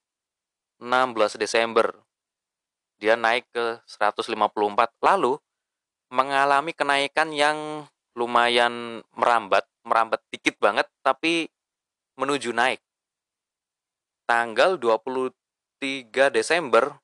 16 0.81 1.37
Desember. 1.37 1.93
Dia 2.97 3.13
naik 3.17 3.45
ke 3.53 3.81
154 3.85 4.33
lalu 5.01 5.37
mengalami 6.09 6.73
kenaikan 6.73 7.29
yang 7.33 7.85
lumayan 8.17 8.99
merambat 9.15 9.63
merambat 9.87 10.19
dikit 10.27 10.59
banget 10.59 10.85
tapi 10.99 11.47
menuju 12.19 12.51
naik 12.51 12.83
tanggal 14.25 14.77
23 14.77 15.33
Desember 16.31 16.97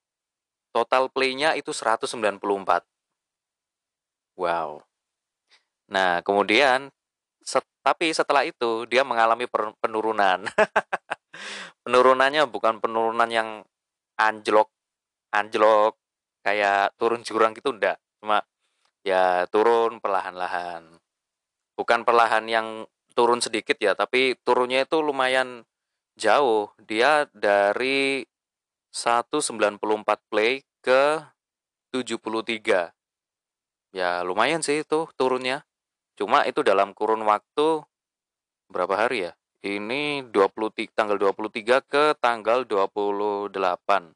total 0.72 1.10
playnya 1.10 1.58
itu 1.58 1.74
194. 1.74 2.86
Wow. 4.38 4.86
Nah, 5.90 6.22
kemudian 6.22 6.94
set, 7.42 7.66
tapi 7.82 8.14
setelah 8.14 8.46
itu 8.46 8.86
dia 8.86 9.02
mengalami 9.02 9.50
penurunan. 9.82 10.46
Penurunannya 11.88 12.44
bukan 12.46 12.78
penurunan 12.84 13.30
yang 13.32 13.64
anjlok 14.18 14.70
anjlok 15.32 15.96
kayak 16.44 16.96
turun 17.00 17.22
jurang 17.24 17.56
gitu 17.58 17.74
enggak. 17.74 17.98
Cuma 18.20 18.44
ya 19.02 19.48
turun 19.50 19.98
perlahan-lahan. 20.04 20.84
Bukan 21.78 22.04
perlahan 22.04 22.46
yang 22.50 22.68
turun 23.14 23.42
sedikit 23.42 23.78
ya, 23.82 23.94
tapi 23.98 24.38
turunnya 24.46 24.86
itu 24.86 25.02
lumayan 25.02 25.66
jauh. 26.18 26.74
Dia 26.82 27.30
dari 27.32 28.26
194 28.92 29.78
play 30.28 30.66
ke 30.82 31.22
73. 31.94 32.92
Ya 33.94 34.26
lumayan 34.26 34.66
sih 34.66 34.82
itu 34.82 35.08
turunnya. 35.16 35.64
Cuma 36.18 36.44
itu 36.50 36.66
dalam 36.66 36.98
kurun 36.98 37.24
waktu 37.30 37.86
berapa 38.68 38.98
hari 38.98 39.30
ya? 39.30 39.34
Ini 39.62 40.26
20 40.34 40.90
tanggal 40.94 41.18
23 41.18 41.82
ke 41.86 42.04
tanggal 42.18 42.66
28. 42.66 44.14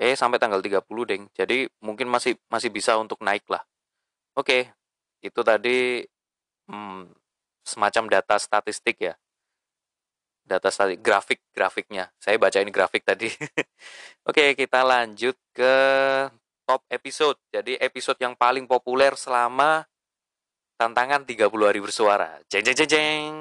Eh 0.00 0.14
sampai 0.16 0.38
tanggal 0.40 0.60
30 0.60 1.08
deng. 1.08 1.24
Jadi 1.32 1.68
mungkin 1.80 2.08
masih 2.08 2.36
masih 2.48 2.72
bisa 2.72 2.96
untuk 2.96 3.20
naik 3.20 3.44
lah. 3.48 3.64
Oke, 4.32 4.72
itu 5.20 5.40
tadi 5.44 6.00
hmm, 6.68 7.12
semacam 7.64 8.04
data 8.08 8.40
statistik 8.40 8.96
ya 9.00 9.14
data 10.42 10.68
statik 10.68 11.00
grafik 11.00 11.40
grafiknya. 11.54 12.10
Saya 12.18 12.36
baca 12.36 12.58
ini 12.58 12.70
grafik 12.74 13.06
tadi. 13.06 13.30
Oke 14.28 14.52
kita 14.58 14.82
lanjut 14.82 15.38
ke 15.54 15.74
top 16.66 16.82
episode. 16.90 17.38
Jadi 17.50 17.78
episode 17.78 18.18
yang 18.20 18.34
paling 18.36 18.66
populer 18.66 19.14
selama 19.14 19.86
tantangan 20.76 21.22
30 21.22 21.48
hari 21.48 21.80
bersuara. 21.80 22.42
Jeng 22.50 22.66
jeng 22.66 22.76
jeng 22.84 22.90
jeng. 22.90 23.34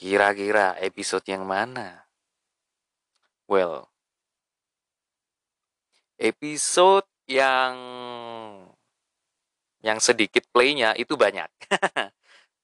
Kira-kira 0.00 0.80
episode 0.80 1.24
yang 1.28 1.44
mana? 1.44 2.08
Well 3.50 3.90
episode 6.20 7.08
yang 7.24 7.74
yang 9.80 9.96
sedikit 9.96 10.44
playnya 10.52 10.92
itu 11.00 11.16
banyak 11.16 11.48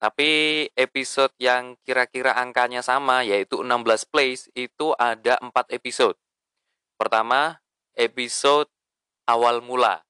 Tapi 0.07 0.31
episode 0.79 1.35
yang 1.43 1.75
kira-kira 1.83 2.39
angkanya 2.39 2.79
sama 2.79 3.27
yaitu 3.27 3.67
16 3.67 4.07
plays 4.07 4.47
itu 4.55 4.95
ada 4.95 5.35
4 5.43 5.51
episode. 5.75 6.15
Pertama, 6.95 7.59
episode 7.99 8.71
awal 9.27 9.59
mula. 9.67 10.07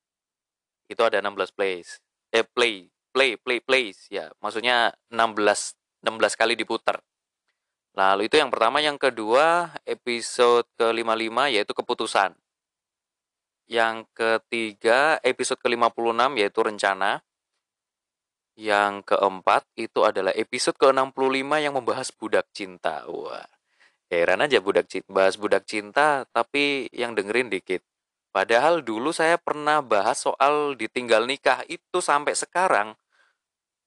Itu 0.85 1.00
ada 1.00 1.25
16 1.25 1.49
plays. 1.49 2.05
Eh 2.29 2.45
play, 2.45 2.93
play, 3.09 3.41
play, 3.41 3.65
plays 3.65 4.05
ya. 4.12 4.29
Maksudnya 4.45 4.93
16 5.09 5.73
16 6.05 6.37
kali 6.37 6.61
diputar. 6.61 7.00
Lalu 7.97 8.29
itu 8.29 8.37
yang 8.37 8.53
pertama, 8.53 8.85
yang 8.85 9.00
kedua 9.00 9.73
episode 9.88 10.69
ke-55 10.76 11.57
yaitu 11.57 11.73
keputusan. 11.73 12.37
Yang 13.65 14.05
ketiga 14.12 15.17
episode 15.25 15.57
ke-56 15.65 16.37
yaitu 16.37 16.61
rencana. 16.61 17.25
Yang 18.57 19.13
keempat 19.13 19.69
itu 19.77 20.01
adalah 20.01 20.33
episode 20.33 20.81
ke-65 20.81 21.61
yang 21.61 21.77
membahas 21.77 22.09
budak 22.09 22.49
cinta. 22.57 23.05
Wah, 23.05 23.45
heran 24.09 24.41
aja 24.41 24.65
budak 24.65 24.89
cinta, 24.89 25.13
bahas 25.13 25.37
budak 25.37 25.69
cinta 25.69 26.25
tapi 26.33 26.89
yang 26.89 27.13
dengerin 27.13 27.53
dikit. 27.53 27.85
Padahal 28.33 28.81
dulu 28.81 29.13
saya 29.13 29.37
pernah 29.37 29.85
bahas 29.85 30.25
soal 30.25 30.73
ditinggal 30.73 31.29
nikah 31.29 31.69
itu 31.69 32.01
sampai 32.01 32.33
sekarang 32.33 32.97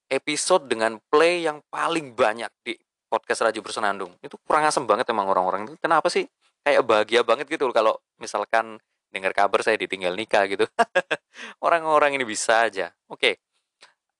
episode 0.06 0.70
dengan 0.70 1.02
play 1.10 1.50
yang 1.50 1.66
paling 1.74 2.14
banyak 2.14 2.54
di 2.62 2.78
podcast 3.10 3.50
Raja 3.50 3.58
Bersenandung. 3.66 4.14
Itu 4.22 4.38
kurang 4.46 4.70
asem 4.70 4.86
banget 4.86 5.10
emang 5.10 5.34
orang-orang 5.34 5.66
itu. 5.66 5.82
Kenapa 5.82 6.14
sih? 6.14 6.30
Kayak 6.62 6.86
bahagia 6.86 7.22
banget 7.26 7.50
gitu 7.50 7.66
kalau 7.74 7.98
misalkan 8.22 8.78
dengar 9.10 9.34
kabar 9.34 9.66
saya 9.66 9.82
ditinggal 9.82 10.14
nikah 10.14 10.46
gitu. 10.46 10.70
Orang-orang 11.66 12.22
ini 12.22 12.26
bisa 12.26 12.70
aja. 12.70 12.94
Oke 13.10 13.49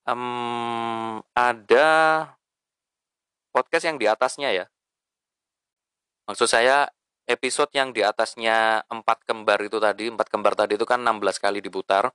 um, 0.08 1.20
ada 1.34 1.88
podcast 3.50 3.84
yang 3.88 3.98
di 3.98 4.06
atasnya 4.06 4.50
ya. 4.54 4.66
Maksud 6.30 6.46
saya 6.46 6.86
episode 7.26 7.70
yang 7.74 7.90
di 7.90 8.02
atasnya 8.02 8.86
empat 8.86 9.26
kembar 9.26 9.58
itu 9.62 9.78
tadi, 9.82 10.10
empat 10.10 10.30
kembar 10.30 10.54
tadi 10.54 10.78
itu 10.78 10.86
kan 10.86 11.02
16 11.02 11.42
kali 11.42 11.58
diputar. 11.58 12.10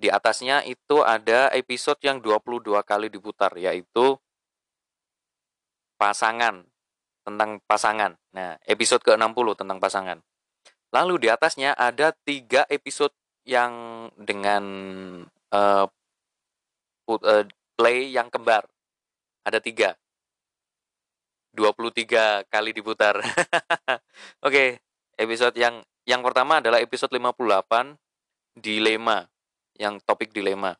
Di 0.00 0.08
atasnya 0.08 0.64
itu 0.64 1.04
ada 1.04 1.52
episode 1.52 2.00
yang 2.00 2.24
22 2.24 2.80
kali 2.86 3.12
diputar, 3.12 3.52
yaitu 3.60 4.16
pasangan, 6.00 6.64
tentang 7.20 7.60
pasangan. 7.68 8.16
Nah, 8.32 8.56
episode 8.64 9.04
ke-60 9.04 9.60
tentang 9.60 9.76
pasangan. 9.76 10.18
Lalu 10.90 11.14
di 11.22 11.28
atasnya 11.28 11.76
ada 11.76 12.16
tiga 12.24 12.64
episode 12.72 13.12
yang 13.44 14.08
dengan 14.16 14.64
uh, 15.52 15.86
uh, 17.18 17.44
play 17.74 18.14
yang 18.14 18.30
kembar. 18.30 18.68
Ada 19.42 19.58
tiga. 19.58 19.96
23 21.56 22.46
kali 22.46 22.70
diputar. 22.70 23.18
Oke, 23.24 23.98
okay, 24.46 24.68
episode 25.18 25.58
yang 25.58 25.82
yang 26.06 26.22
pertama 26.22 26.62
adalah 26.62 26.78
episode 26.78 27.10
58 27.10 27.98
dilema 28.54 29.26
yang 29.74 29.98
topik 30.06 30.30
dilema. 30.30 30.78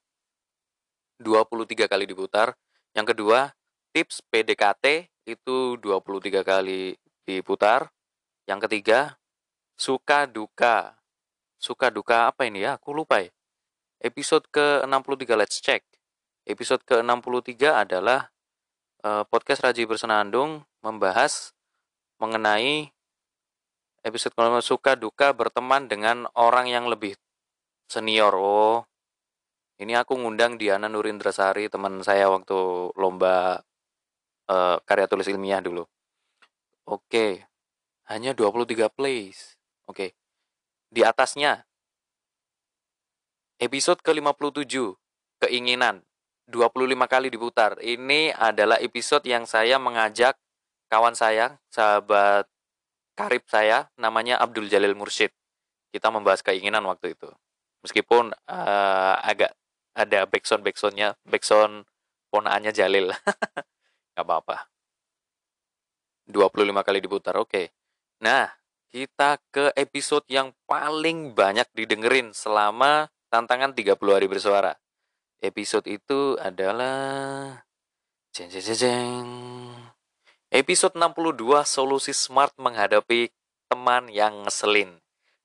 23 1.18 1.90
kali 1.90 2.04
diputar. 2.06 2.54
Yang 2.96 3.14
kedua, 3.14 3.52
tips 3.92 4.24
PDKT 4.30 5.10
itu 5.28 5.76
23 5.78 6.42
kali 6.46 6.96
diputar. 7.26 7.90
Yang 8.48 8.66
ketiga, 8.66 9.00
suka 9.76 10.24
duka. 10.24 10.96
Suka 11.60 11.92
duka 11.92 12.32
apa 12.32 12.48
ini 12.48 12.64
ya? 12.64 12.80
Aku 12.80 12.96
lupa 12.96 13.20
ya. 13.20 13.30
Episode 14.00 14.48
ke-63 14.48 15.28
let's 15.36 15.60
check. 15.60 15.84
Episode 16.50 16.82
ke-63 16.82 17.62
adalah 17.70 18.26
uh, 19.06 19.22
podcast 19.30 19.62
Raji 19.62 19.86
Bersenandung 19.86 20.66
membahas 20.82 21.54
mengenai 22.18 22.90
episode 24.02 24.34
kalau 24.34 24.58
suka 24.58 24.98
duka 24.98 25.30
berteman 25.30 25.86
dengan 25.86 26.26
orang 26.34 26.66
yang 26.66 26.90
lebih 26.90 27.14
senior. 27.86 28.34
Oh, 28.34 28.82
ini 29.78 29.94
aku 29.94 30.18
ngundang 30.18 30.58
Diana 30.58 30.90
Nurindrasari, 30.90 31.70
teman 31.70 32.02
saya 32.02 32.26
waktu 32.26 32.90
lomba 32.98 33.62
uh, 34.50 34.82
karya 34.82 35.06
tulis 35.06 35.30
ilmiah 35.30 35.62
dulu. 35.62 35.86
Oke, 36.82 37.46
hanya 38.10 38.34
23 38.34 38.90
plays. 38.90 39.54
Oke, 39.86 40.18
di 40.90 41.06
atasnya 41.06 41.62
episode 43.62 44.02
ke-57, 44.02 44.98
keinginan, 45.46 46.02
25 46.50 47.06
kali 47.06 47.28
diputar. 47.30 47.78
Ini 47.78 48.34
adalah 48.34 48.82
episode 48.82 49.24
yang 49.24 49.46
saya 49.46 49.78
mengajak 49.78 50.34
kawan 50.90 51.14
saya, 51.14 51.62
sahabat 51.70 52.50
karib 53.14 53.46
saya, 53.46 53.86
namanya 53.94 54.42
Abdul 54.42 54.66
Jalil 54.66 54.98
Mursyid. 54.98 55.30
Kita 55.94 56.10
membahas 56.10 56.42
keinginan 56.42 56.82
waktu 56.90 57.14
itu. 57.14 57.30
Meskipun 57.80 58.34
uh, 58.34 59.14
agak 59.22 59.54
ada 59.94 60.26
backsound 60.26 60.62
backsoundnya 60.62 61.18
backsound 61.26 61.86
ponaannya 62.30 62.70
Jalil 62.70 63.10
nggak 64.14 64.24
apa-apa 64.24 64.70
25 66.30 66.86
kali 66.86 66.98
diputar 67.02 67.34
oke 67.36 67.50
okay. 67.50 67.66
nah 68.22 68.48
kita 68.90 69.38
ke 69.54 69.70
episode 69.78 70.26
yang 70.26 70.50
paling 70.66 71.34
banyak 71.34 71.66
didengerin 71.74 72.34
selama 72.34 73.10
tantangan 73.30 73.74
30 73.74 73.98
hari 73.98 74.26
bersuara 74.26 74.74
episode 75.40 75.88
itu 75.88 76.36
adalah 76.36 77.64
jeng 78.30 78.52
jeng 78.52 78.76
jeng 78.76 79.28
episode 80.52 80.94
62 80.94 81.64
solusi 81.64 82.12
smart 82.12 82.52
menghadapi 82.60 83.32
teman 83.72 84.12
yang 84.12 84.44
ngeselin 84.44 85.00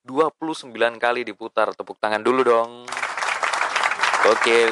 29 0.05 0.75
kali 0.99 1.25
diputar 1.25 1.71
tepuk 1.73 1.97
tangan 1.97 2.21
dulu 2.21 2.43
dong 2.43 2.71
Oke, 4.25 4.65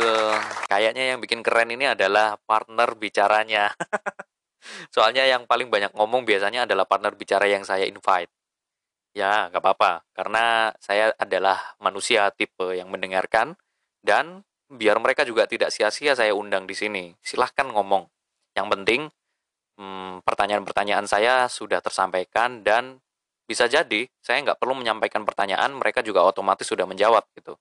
kayaknya 0.65 1.13
yang 1.13 1.22
bikin 1.22 1.46
keren 1.46 1.70
ini 1.70 1.86
adalah 1.86 2.42
partner 2.42 2.98
bicaranya. 2.98 3.70
Soalnya 4.94 5.30
yang 5.30 5.46
paling 5.46 5.70
banyak 5.70 5.94
ngomong 5.94 6.25
biasanya 6.25 6.65
adalah 6.65 6.89
partner 6.89 7.13
bicara 7.13 7.46
yang 7.46 7.62
saya 7.62 7.86
invite. 7.86 8.34
Ya, 9.13 9.54
nggak 9.54 9.62
apa-apa, 9.62 10.02
karena 10.17 10.74
saya 10.82 11.13
adalah 11.21 11.78
manusia 11.78 12.34
tipe 12.34 12.74
yang 12.74 12.89
mendengarkan 12.89 13.54
dan 14.02 14.41
biar 14.69 14.97
mereka 14.99 15.28
juga 15.28 15.47
tidak 15.49 15.71
sia-sia 15.73 16.15
saya 16.15 16.32
undang 16.36 16.67
di 16.69 16.76
sini. 16.78 17.13
Silahkan 17.19 17.67
ngomong. 17.69 18.08
Yang 18.54 18.67
penting 18.78 19.02
hmm, 19.78 20.21
pertanyaan-pertanyaan 20.23 21.06
saya 21.10 21.49
sudah 21.49 21.82
tersampaikan 21.82 22.62
dan 22.62 23.02
bisa 23.43 23.67
jadi 23.67 24.08
saya 24.23 24.39
nggak 24.39 24.60
perlu 24.62 24.78
menyampaikan 24.80 25.28
pertanyaan, 25.28 25.76
mereka 25.76 25.99
juga 25.99 26.23
otomatis 26.23 26.63
sudah 26.63 26.88
menjawab 26.88 27.28
gitu. 27.36 27.60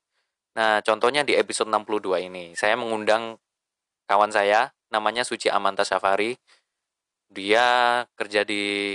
Nah, 0.55 0.79
contohnya 0.85 1.25
di 1.25 1.33
episode 1.33 1.67
62 1.67 2.29
ini, 2.29 2.53
saya 2.53 2.77
mengundang 2.77 3.35
kawan 4.05 4.29
saya, 4.29 4.69
namanya 4.93 5.25
Suci 5.25 5.49
Amanta 5.49 5.81
Safari. 5.83 6.37
Dia 7.33 8.01
kerja 8.13 8.45
di 8.45 8.93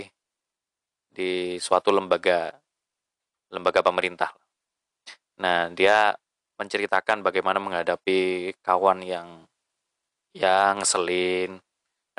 di 1.11 1.59
suatu 1.59 1.91
lembaga 1.91 2.55
lembaga 3.51 3.83
pemerintah. 3.83 4.31
Nah, 5.43 5.71
dia 5.75 6.15
menceritakan 6.59 7.23
bagaimana 7.23 7.63
menghadapi 7.63 8.53
kawan 8.61 9.01
yang 9.07 9.47
yang 10.37 10.83
ngeselin 10.83 11.63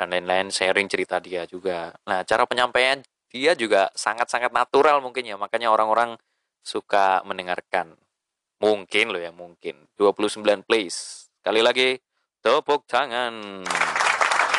dan 0.00 0.08
lain-lain, 0.10 0.48
sharing 0.48 0.88
cerita 0.88 1.20
dia 1.20 1.44
juga. 1.44 1.92
Nah, 2.08 2.24
cara 2.24 2.48
penyampaian 2.48 3.04
dia 3.30 3.52
juga 3.54 3.92
sangat-sangat 3.94 4.50
natural 4.50 4.98
mungkin 5.04 5.28
ya, 5.28 5.36
makanya 5.36 5.70
orang-orang 5.70 6.16
suka 6.64 7.20
mendengarkan. 7.22 7.94
Mungkin 8.60 9.12
loh 9.12 9.20
ya, 9.20 9.32
mungkin. 9.32 9.88
29 9.96 10.64
plays. 10.64 11.28
Sekali 11.40 11.60
lagi, 11.64 11.96
tepuk 12.40 12.84
tangan. 12.88 13.64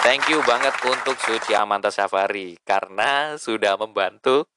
Thank 0.01 0.33
you 0.33 0.41
banget 0.41 0.73
untuk 0.81 1.13
Suci 1.21 1.53
Amanta 1.53 1.93
Safari 1.93 2.57
karena 2.65 3.37
sudah 3.37 3.77
membantu 3.77 4.49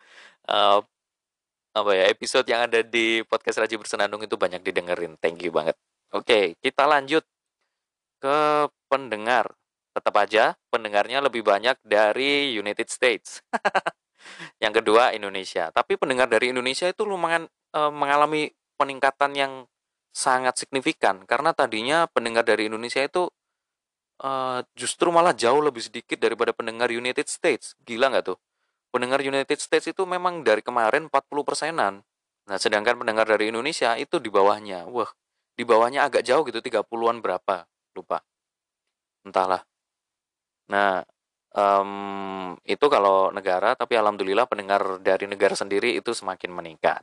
uh, 0.48 0.80
apa 1.74 1.90
ya 1.90 2.04
episode 2.06 2.46
yang 2.46 2.70
ada 2.70 2.87
di 2.87 3.26
podcast 3.26 3.58
Raji 3.58 3.74
Bersenandung 3.82 4.22
itu 4.22 4.38
banyak 4.38 4.62
didengerin. 4.62 5.18
Thank 5.18 5.42
you 5.42 5.50
banget. 5.50 5.74
Oke, 6.14 6.54
kita 6.62 6.87
lanjut 6.87 7.26
ke 8.22 8.70
pendengar. 8.87 9.50
Tetap 9.94 10.14
aja 10.18 10.54
pendengarnya 10.70 11.18
lebih 11.22 11.42
banyak 11.42 11.74
dari 11.82 12.54
United 12.54 12.87
States. 12.87 13.42
yang 14.62 14.70
kedua 14.70 15.10
Indonesia. 15.14 15.74
Tapi 15.74 15.98
pendengar 15.98 16.30
dari 16.30 16.54
Indonesia 16.54 16.87
itu 16.87 17.02
lumayan 17.02 17.50
uh, 17.74 17.90
mengalami 17.90 18.54
peningkatan 18.78 19.34
yang 19.34 19.52
sangat 20.14 20.54
signifikan 20.62 21.26
karena 21.26 21.50
tadinya 21.50 22.06
pendengar 22.06 22.46
dari 22.46 22.70
Indonesia 22.70 23.02
itu 23.02 23.26
uh, 24.22 24.62
justru 24.78 25.10
malah 25.10 25.34
jauh 25.34 25.58
lebih 25.58 25.82
sedikit 25.82 26.22
daripada 26.22 26.54
pendengar 26.54 26.94
United 26.94 27.26
States. 27.26 27.74
Gila 27.82 28.14
nggak 28.14 28.30
tuh? 28.30 28.38
Pendengar 28.94 29.18
United 29.26 29.59
States 29.59 29.90
itu 29.90 30.07
memang 30.07 30.46
dari 30.46 30.62
kemarin 30.62 31.11
40 31.11 31.42
persenan. 31.42 32.07
Nah, 32.46 32.59
sedangkan 32.62 32.94
pendengar 32.94 33.26
dari 33.26 33.50
Indonesia 33.50 33.98
itu 33.98 34.22
di 34.22 34.30
bawahnya. 34.30 34.87
Wah, 34.87 35.11
di 35.59 35.66
bawahnya 35.66 36.07
agak 36.07 36.22
jauh 36.22 36.46
gitu, 36.46 36.62
30-an 36.62 37.18
berapa. 37.18 37.66
Lupa. 37.98 38.22
Entahlah. 39.26 39.66
Nah, 40.70 41.02
um, 41.59 42.54
itu 42.62 42.87
kalau 42.87 43.35
negara, 43.35 43.74
tapi 43.74 43.98
alhamdulillah 43.98 44.46
pendengar 44.46 45.02
dari 45.02 45.26
negara 45.26 45.59
sendiri 45.59 45.98
itu 45.98 46.14
semakin 46.14 46.54
meningkat. 46.54 47.02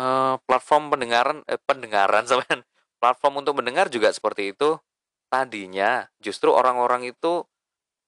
Uh, 0.00 0.40
platform 0.48 0.94
pendengaran 0.94 1.44
eh, 1.44 1.60
pendengaran 1.60 2.24
sampean 2.30 2.62
platform 3.02 3.42
untuk 3.42 3.58
mendengar 3.58 3.90
juga 3.90 4.14
seperti 4.14 4.54
itu 4.54 4.78
tadinya 5.26 6.06
justru 6.22 6.54
orang-orang 6.54 7.10
itu 7.10 7.42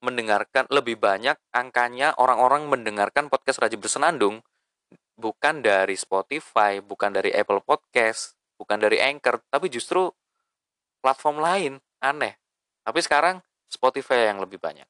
mendengarkan 0.01 0.65
lebih 0.73 0.97
banyak 0.97 1.37
angkanya 1.53 2.17
orang-orang 2.17 2.67
mendengarkan 2.69 3.29
podcast 3.29 3.61
Raji 3.61 3.77
Bersenandung 3.77 4.41
bukan 5.21 5.61
dari 5.61 5.95
Spotify, 5.95 6.81
bukan 6.81 7.13
dari 7.13 7.29
Apple 7.37 7.61
Podcast, 7.61 8.35
bukan 8.57 8.81
dari 8.81 8.97
Anchor, 8.97 9.45
tapi 9.53 9.69
justru 9.69 10.09
platform 11.05 11.45
lain. 11.45 11.73
Aneh. 12.01 12.41
Tapi 12.81 13.05
sekarang 13.05 13.45
Spotify 13.69 14.33
yang 14.33 14.41
lebih 14.41 14.57
banyak. 14.57 14.89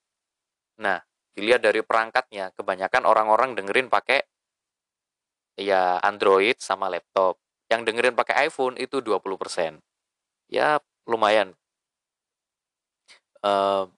Nah, 0.78 1.02
dilihat 1.34 1.58
dari 1.58 1.82
perangkatnya, 1.82 2.54
kebanyakan 2.54 3.02
orang-orang 3.02 3.58
dengerin 3.58 3.90
pakai 3.90 4.22
ya 5.58 5.98
Android 6.00 6.54
sama 6.62 6.86
laptop. 6.86 7.42
Yang 7.66 7.90
dengerin 7.90 8.14
pakai 8.14 8.46
iPhone 8.46 8.78
itu 8.78 9.02
20%. 9.02 9.82
Ya 10.46 10.78
lumayan. 11.06 11.58
Uh, 13.42 13.90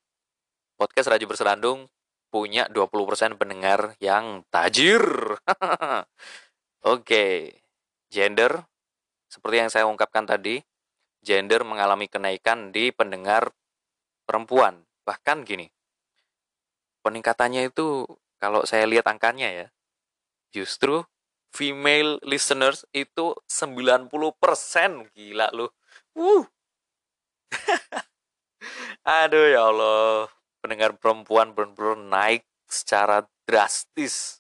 podcast 0.83 1.15
Raja 1.15 1.31
Berserandung 1.31 1.87
punya 2.35 2.67
20% 2.67 3.39
pendengar 3.39 3.95
yang 4.03 4.43
tajir. 4.51 4.99
Oke. 6.83 7.07
Okay. 7.07 7.35
Gender 8.11 8.67
seperti 9.33 9.57
yang 9.65 9.73
saya 9.73 9.89
ungkapkan 9.89 10.29
tadi, 10.29 10.61
gender 11.25 11.65
mengalami 11.65 12.05
kenaikan 12.05 12.69
di 12.69 12.93
pendengar 12.93 13.57
perempuan. 14.29 14.85
Bahkan 15.09 15.49
gini. 15.49 15.73
Peningkatannya 17.01 17.73
itu 17.73 18.05
kalau 18.37 18.69
saya 18.69 18.85
lihat 18.85 19.09
angkanya 19.09 19.49
ya, 19.49 19.67
justru 20.53 21.09
female 21.49 22.21
listeners 22.21 22.85
itu 22.93 23.33
90%. 23.49 24.13
Gila 25.17 25.49
lu. 25.57 25.73
Wuh. 26.13 26.45
Aduh 29.25 29.47
ya 29.49 29.73
Allah. 29.73 30.42
Pendengar 30.63 30.95
perempuan 30.95 31.53
benar-benar 31.53 31.99
naik 31.99 32.47
secara 32.71 33.27
drastis. 33.45 34.39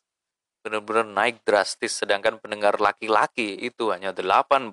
Benar-benar 0.62 1.02
naik 1.02 1.42
drastis. 1.42 1.98
Sedangkan 1.98 2.38
pendengar 2.38 2.78
laki-laki 2.78 3.58
itu 3.58 3.90
hanya 3.90 4.14
8%. 4.14 4.70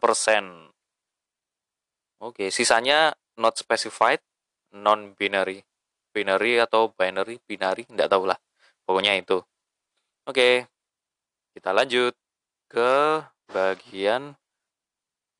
Oke, 2.21 2.53
sisanya 2.53 3.17
not 3.39 3.57
specified, 3.57 4.21
non-binary. 4.75 5.65
Binary 6.13 6.61
atau 6.61 6.93
binary, 6.93 7.41
binary, 7.47 7.89
enggak 7.89 8.13
tahu 8.13 8.29
lah. 8.29 8.37
Pokoknya 8.85 9.17
itu. 9.17 9.41
Oke, 10.29 10.69
kita 11.57 11.73
lanjut 11.73 12.13
ke 12.69 13.23
bagian 13.49 14.37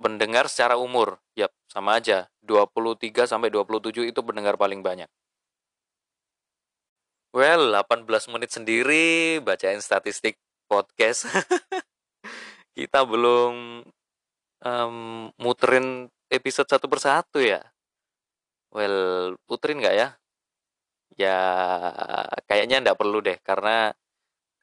pendengar 0.01 0.49
secara 0.49 0.79
umur. 0.79 1.21
Yap, 1.37 1.53
sama 1.69 1.99
aja. 2.01 2.31
23 2.41 3.29
sampai 3.29 3.53
27 3.53 4.09
itu 4.09 4.21
pendengar 4.25 4.57
paling 4.57 4.81
banyak. 4.81 5.11
Well, 7.29 7.77
18 7.77 8.09
menit 8.33 8.49
sendiri 8.49 9.37
bacain 9.45 9.77
statistik 9.85 10.41
podcast. 10.65 11.29
Kita 12.77 13.05
belum 13.05 13.85
um, 14.65 14.95
muterin 15.37 16.09
episode 16.33 16.65
satu 16.65 16.89
persatu 16.89 17.37
ya. 17.37 17.61
Well, 18.73 19.37
puterin 19.45 19.77
nggak 19.77 19.95
ya? 19.95 20.07
Ya, 21.21 21.37
kayaknya 22.49 22.81
nggak 22.81 22.97
perlu 22.97 23.21
deh, 23.21 23.37
karena 23.45 23.93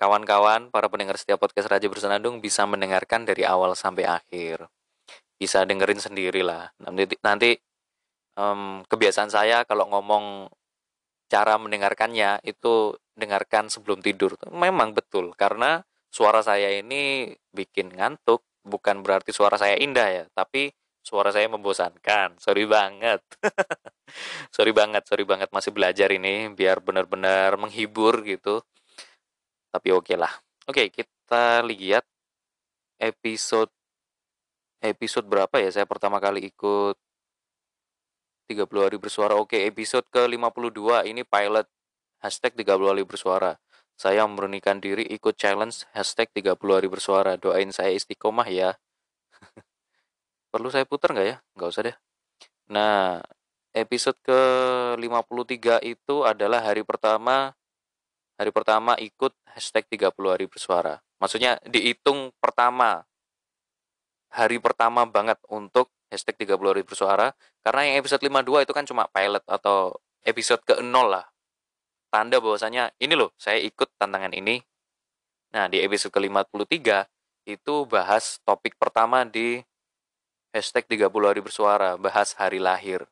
kawan-kawan, 0.02 0.74
para 0.74 0.90
pendengar 0.90 1.22
setiap 1.22 1.38
podcast 1.38 1.70
Raja 1.70 1.86
Bersenandung 1.86 2.42
bisa 2.42 2.66
mendengarkan 2.66 3.22
dari 3.22 3.46
awal 3.46 3.78
sampai 3.78 4.10
akhir. 4.10 4.66
Bisa 5.38 5.62
dengerin 5.62 6.02
sendiri 6.02 6.42
lah. 6.42 6.66
Nanti, 6.82 7.14
nanti 7.22 7.54
um, 8.34 8.82
kebiasaan 8.90 9.30
saya 9.30 9.62
kalau 9.62 9.86
ngomong 9.86 10.50
cara 11.26 11.58
mendengarkannya 11.58 12.42
itu 12.46 12.94
dengarkan 13.18 13.68
sebelum 13.72 14.00
tidur. 14.04 14.38
Memang 14.50 14.94
betul 14.94 15.32
karena 15.34 15.82
suara 16.10 16.40
saya 16.40 16.70
ini 16.72 17.32
bikin 17.52 17.92
ngantuk, 17.92 18.44
bukan 18.62 19.02
berarti 19.04 19.30
suara 19.34 19.58
saya 19.60 19.76
indah 19.76 20.08
ya, 20.08 20.24
tapi 20.32 20.70
suara 21.06 21.30
saya 21.30 21.46
membosankan. 21.46 22.38
Sorry 22.42 22.66
banget. 22.66 23.22
sorry 24.54 24.72
banget, 24.74 25.02
sorry 25.06 25.22
banget 25.22 25.48
masih 25.54 25.70
belajar 25.70 26.10
ini 26.10 26.50
biar 26.50 26.82
benar-benar 26.82 27.54
menghibur 27.58 28.26
gitu. 28.26 28.62
Tapi 29.70 29.88
oke 29.94 30.10
okay 30.10 30.16
lah. 30.18 30.32
Oke, 30.66 30.90
okay, 30.90 31.04
kita 31.04 31.62
lihat 31.62 32.02
episode 32.98 33.70
episode 34.82 35.26
berapa 35.26 35.56
ya 35.62 35.70
saya 35.72 35.86
pertama 35.88 36.18
kali 36.18 36.48
ikut 36.50 36.96
30 38.46 38.66
hari 38.86 38.96
bersuara. 38.96 39.34
Oke, 39.34 39.66
episode 39.66 40.06
ke-52 40.14 41.04
ini 41.10 41.26
pilot 41.26 41.66
hashtag 42.22 42.54
30 42.54 42.90
hari 42.94 43.02
bersuara. 43.02 43.58
Saya 43.98 44.22
memberanikan 44.28 44.78
diri 44.78 45.02
ikut 45.08 45.34
challenge 45.34 45.88
hashtag 45.96 46.30
30 46.30 46.54
hari 46.78 46.88
bersuara. 46.88 47.34
Doain 47.34 47.72
saya 47.74 47.90
istiqomah 47.90 48.46
ya. 48.46 48.78
Perlu 50.52 50.70
saya 50.70 50.86
putar 50.86 51.10
nggak 51.16 51.26
ya? 51.26 51.36
Nggak 51.58 51.68
usah 51.68 51.82
deh. 51.90 51.96
Nah, 52.70 53.20
episode 53.76 54.16
ke-53 54.24 55.84
itu 55.84 56.24
adalah 56.24 56.64
hari 56.64 56.86
pertama 56.86 57.52
hari 58.36 58.52
pertama 58.52 58.92
ikut 59.00 59.32
hashtag 59.56 59.88
30 59.88 60.12
hari 60.28 60.46
bersuara. 60.46 61.00
Maksudnya 61.16 61.56
dihitung 61.64 62.32
pertama 62.36 63.08
hari 64.28 64.60
pertama 64.60 65.08
banget 65.08 65.40
untuk 65.48 65.88
hashtag 66.16 66.48
30 66.48 66.56
hari 66.56 66.82
bersuara. 66.82 67.36
Karena 67.60 67.92
yang 67.92 68.00
episode 68.00 68.24
52 68.24 68.64
itu 68.64 68.72
kan 68.72 68.84
cuma 68.88 69.04
pilot 69.12 69.44
atau 69.44 70.00
episode 70.24 70.64
ke-0 70.64 71.04
lah. 71.04 71.28
Tanda 72.08 72.40
bahwasanya 72.40 72.96
ini 72.96 73.12
loh 73.12 73.36
saya 73.36 73.60
ikut 73.60 73.92
tantangan 74.00 74.32
ini. 74.32 74.64
Nah 75.52 75.68
di 75.68 75.84
episode 75.84 76.16
ke-53 76.16 77.04
itu 77.46 77.74
bahas 77.86 78.40
topik 78.42 78.74
pertama 78.80 79.22
di 79.22 79.60
hashtag 80.50 80.88
30 80.88 81.12
hari 81.28 81.40
bersuara 81.44 82.00
bahas 82.00 82.32
hari 82.34 82.56
lahir. 82.56 83.04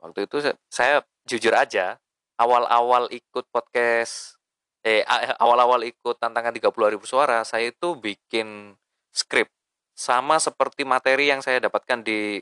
Waktu 0.00 0.24
itu 0.24 0.40
saya 0.72 1.04
jujur 1.28 1.52
aja 1.52 2.00
awal-awal 2.40 3.10
ikut 3.12 3.44
podcast 3.52 4.38
eh 4.86 5.02
awal-awal 5.42 5.82
ikut 5.84 6.16
tantangan 6.22 6.54
30 6.54 6.70
hari 6.70 6.96
bersuara 6.96 7.42
saya 7.42 7.74
itu 7.74 7.98
bikin 7.98 8.78
skrip 9.10 9.50
sama 9.98 10.38
seperti 10.38 10.86
materi 10.86 11.26
yang 11.26 11.42
saya 11.42 11.58
dapatkan 11.58 12.06
di 12.06 12.38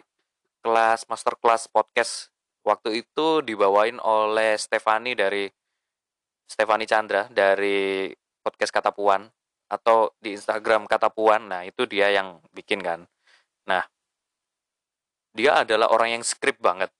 kelas 0.60 1.08
master 1.08 1.40
class 1.40 1.64
podcast 1.72 2.28
waktu 2.60 3.00
itu 3.00 3.40
dibawain 3.40 3.96
oleh 3.96 4.60
Stefani 4.60 5.16
dari 5.16 5.48
Stefani 6.44 6.84
Chandra 6.84 7.24
dari 7.32 8.12
podcast 8.44 8.76
Kata 8.76 8.92
Puan 8.92 9.24
atau 9.72 10.12
di 10.20 10.36
Instagram 10.36 10.84
Kata 10.84 11.08
Puan. 11.08 11.48
Nah, 11.48 11.64
itu 11.64 11.88
dia 11.88 12.12
yang 12.12 12.44
bikin 12.52 12.84
kan. 12.84 13.08
Nah, 13.64 13.88
dia 15.32 15.64
adalah 15.64 15.88
orang 15.88 16.20
yang 16.20 16.22
skrip 16.22 16.60
banget. 16.60 16.92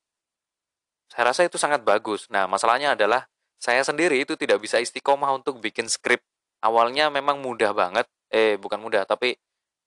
Saya 1.12 1.36
rasa 1.36 1.44
itu 1.44 1.60
sangat 1.60 1.84
bagus. 1.84 2.32
Nah, 2.32 2.48
masalahnya 2.48 2.96
adalah 2.96 3.28
saya 3.60 3.84
sendiri 3.84 4.24
itu 4.24 4.40
tidak 4.40 4.64
bisa 4.64 4.80
istiqomah 4.80 5.36
untuk 5.36 5.60
bikin 5.60 5.84
skrip. 5.86 6.24
Awalnya 6.64 7.12
memang 7.12 7.44
mudah 7.44 7.76
banget. 7.76 8.08
Eh, 8.32 8.58
bukan 8.58 8.82
mudah, 8.82 9.06
tapi 9.06 9.38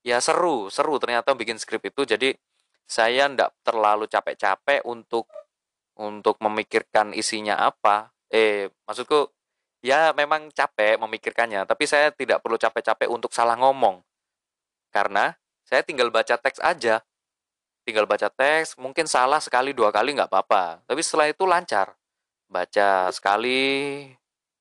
ya 0.03 0.17
seru 0.23 0.71
seru 0.71 0.95
ternyata 1.01 1.35
bikin 1.35 1.59
skrip 1.59 1.83
itu. 1.87 2.03
Jadi 2.07 2.35
saya 2.89 3.29
ndak 3.29 3.53
terlalu 3.61 4.09
capek-capek 4.09 4.83
untuk 4.87 5.29
untuk 5.99 6.39
memikirkan 6.41 7.11
isinya 7.13 7.59
apa. 7.59 8.09
Eh 8.31 8.71
maksudku 8.87 9.29
ya 9.83 10.11
memang 10.11 10.51
capek 10.51 10.99
memikirkannya 10.99 11.63
tapi 11.63 11.87
saya 11.87 12.11
tidak 12.11 12.43
perlu 12.43 12.57
capek-capek 12.59 13.07
untuk 13.11 13.31
salah 13.35 13.55
ngomong. 13.59 14.01
Karena 14.89 15.35
saya 15.63 15.85
tinggal 15.85 16.09
baca 16.09 16.35
teks 16.39 16.59
aja. 16.63 17.03
Tinggal 17.85 18.05
baca 18.09 18.29
teks 18.29 18.77
mungkin 18.77 19.05
salah 19.09 19.41
sekali 19.41 19.73
dua 19.73 19.93
kali 19.93 20.17
nggak 20.17 20.29
apa-apa. 20.31 20.81
Tapi 20.85 21.01
setelah 21.05 21.27
itu 21.29 21.43
lancar. 21.45 21.93
Baca 22.49 23.13
sekali 23.13 24.09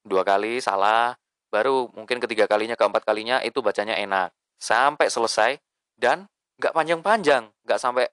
dua 0.05 0.25
kali 0.25 0.61
salah 0.61 1.17
baru 1.49 1.89
mungkin 1.97 2.21
ketiga 2.21 2.45
kalinya 2.45 2.77
keempat 2.77 3.09
kalinya 3.09 3.41
itu 3.41 3.65
bacanya 3.65 3.97
enak 3.97 4.33
sampai 4.59 5.07
selesai 5.09 5.57
dan 5.95 6.27
nggak 6.59 6.75
panjang-panjang, 6.75 7.49
nggak 7.65 7.81
sampai 7.81 8.07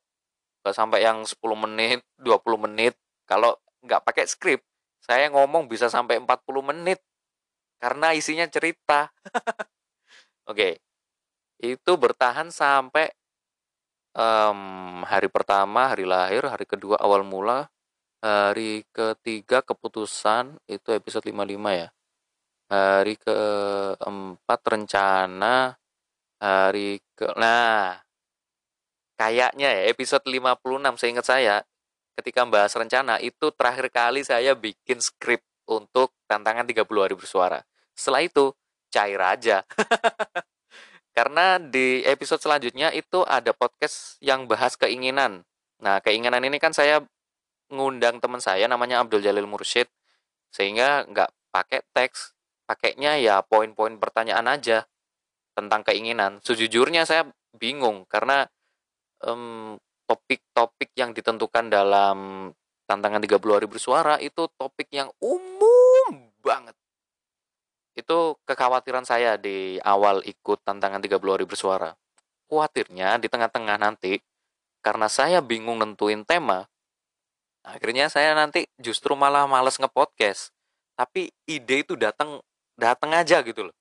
nggak 0.62 0.76
sampai 0.78 1.00
yang 1.02 1.26
10 1.26 1.38
menit, 1.58 2.02
20 2.22 2.66
menit. 2.70 2.94
Kalau 3.26 3.58
nggak 3.82 4.02
pakai 4.06 4.26
skrip, 4.30 4.62
saya 5.02 5.30
ngomong 5.34 5.70
bisa 5.70 5.90
sampai 5.90 6.22
40 6.22 6.62
menit 6.62 7.02
karena 7.82 8.14
isinya 8.18 8.46
cerita. 8.50 9.10
Oke, 10.50 10.82
itu 11.62 11.92
bertahan 11.98 12.54
sampai 12.54 13.10
um, 14.14 15.02
hari 15.06 15.30
pertama, 15.30 15.92
hari 15.92 16.06
lahir, 16.08 16.46
hari 16.50 16.66
kedua 16.66 16.98
awal 16.98 17.22
mula, 17.22 17.70
hari 18.24 18.86
ketiga 18.90 19.62
keputusan 19.62 20.58
itu 20.66 20.90
episode 20.96 21.26
55 21.26 21.82
ya. 21.82 21.90
Hari 22.66 23.14
keempat 23.22 24.60
rencana, 24.66 25.78
hari 26.40 27.00
ke 27.16 27.32
nah 27.40 28.00
kayaknya 29.16 29.72
ya 29.72 29.84
episode 29.92 30.28
56 30.28 31.00
saya 31.00 31.10
ingat 31.12 31.28
saya 31.28 31.56
ketika 32.16 32.48
membahas 32.48 32.72
rencana 32.76 33.20
itu 33.20 33.52
terakhir 33.56 33.92
kali 33.92 34.24
saya 34.24 34.56
bikin 34.56 35.04
skrip 35.04 35.44
untuk 35.68 36.16
tantangan 36.30 36.64
30 36.64 36.86
hari 36.88 37.16
bersuara. 37.18 37.60
Setelah 37.92 38.22
itu 38.24 38.54
cair 38.94 39.20
aja. 39.20 39.58
Karena 41.16 41.60
di 41.60 42.04
episode 42.04 42.44
selanjutnya 42.44 42.92
itu 42.92 43.24
ada 43.24 43.56
podcast 43.56 44.20
yang 44.20 44.48
bahas 44.48 44.76
keinginan. 44.76 45.48
Nah, 45.80 46.00
keinginan 46.04 46.44
ini 46.44 46.60
kan 46.60 46.76
saya 46.76 47.04
ngundang 47.72 48.20
teman 48.20 48.44
saya 48.44 48.68
namanya 48.68 49.04
Abdul 49.04 49.24
Jalil 49.24 49.48
Mursyid. 49.48 49.88
Sehingga 50.52 51.08
nggak 51.08 51.32
pakai 51.52 51.84
teks, 51.96 52.36
pakainya 52.68 53.20
ya 53.20 53.40
poin-poin 53.44 53.96
pertanyaan 54.00 54.48
aja 54.48 54.88
tentang 55.56 55.82
keinginan. 55.88 56.44
Sejujurnya 56.44 57.08
saya 57.08 57.26
bingung 57.56 58.04
karena 58.12 58.46
topik-topik 60.06 60.92
um, 60.92 61.00
yang 61.00 61.12
ditentukan 61.16 61.72
dalam 61.72 62.52
tantangan 62.86 63.24
30 63.24 63.40
hari 63.42 63.66
bersuara 63.66 64.20
itu 64.22 64.46
topik 64.60 64.92
yang 64.92 65.10
umum 65.24 66.30
banget. 66.44 66.76
Itu 67.96 68.38
kekhawatiran 68.44 69.08
saya 69.08 69.40
di 69.40 69.80
awal 69.82 70.22
ikut 70.28 70.62
tantangan 70.68 71.00
30 71.00 71.16
hari 71.24 71.46
bersuara. 71.48 71.96
Khawatirnya 72.46 73.18
di 73.18 73.32
tengah-tengah 73.32 73.80
nanti 73.80 74.20
karena 74.84 75.10
saya 75.10 75.42
bingung 75.42 75.82
nentuin 75.82 76.22
tema, 76.28 76.70
akhirnya 77.66 78.12
saya 78.12 78.38
nanti 78.38 78.70
justru 78.78 79.18
malah 79.18 79.50
males 79.50 79.82
ngepodcast. 79.82 80.54
Tapi 80.94 81.34
ide 81.50 81.82
itu 81.82 81.98
datang 81.98 82.38
datang 82.78 83.16
aja 83.16 83.42
gitu 83.42 83.72
loh 83.72 83.76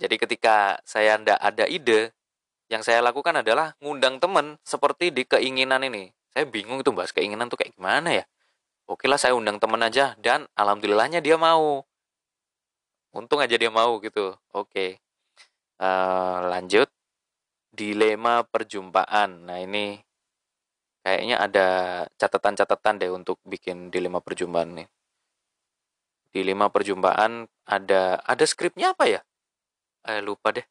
Jadi 0.00 0.16
ketika 0.16 0.80
saya 0.88 1.20
ndak 1.20 1.36
ada 1.36 1.68
ide, 1.68 2.16
yang 2.72 2.80
saya 2.80 3.04
lakukan 3.04 3.44
adalah 3.44 3.76
ngundang 3.84 4.16
temen 4.16 4.56
seperti 4.64 5.12
di 5.12 5.28
keinginan 5.28 5.84
ini. 5.84 6.08
Saya 6.32 6.48
bingung 6.48 6.80
itu 6.80 6.88
bahas 6.94 7.12
keinginan 7.12 7.52
tuh 7.52 7.60
kayak 7.60 7.76
gimana 7.76 8.22
ya. 8.22 8.24
Oke 8.88 9.10
lah 9.10 9.20
saya 9.20 9.36
undang 9.36 9.60
temen 9.60 9.82
aja 9.82 10.16
dan 10.22 10.48
alhamdulillahnya 10.56 11.20
dia 11.20 11.36
mau. 11.36 11.84
Untung 13.12 13.42
aja 13.42 13.58
dia 13.58 13.68
mau 13.68 13.98
gitu. 14.00 14.38
Oke. 14.54 15.02
Eh, 15.78 16.38
lanjut. 16.48 16.88
Dilema 17.74 18.46
perjumpaan. 18.46 19.50
Nah 19.50 19.58
ini 19.62 19.98
kayaknya 21.02 21.36
ada 21.42 21.68
catatan-catatan 22.18 23.02
deh 23.02 23.10
untuk 23.10 23.42
bikin 23.42 23.90
dilema 23.90 24.22
perjumpaan 24.22 24.78
nih. 24.78 24.88
Dilema 26.30 26.70
perjumpaan 26.70 27.50
ada 27.66 28.22
ada 28.22 28.44
skripnya 28.46 28.94
apa 28.94 29.10
ya? 29.10 29.20
Eh 30.08 30.20
lupa 30.24 30.52
deh. 30.54 30.64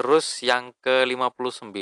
Terus 0.00 0.40
yang 0.40 0.72
ke-59 0.80 1.76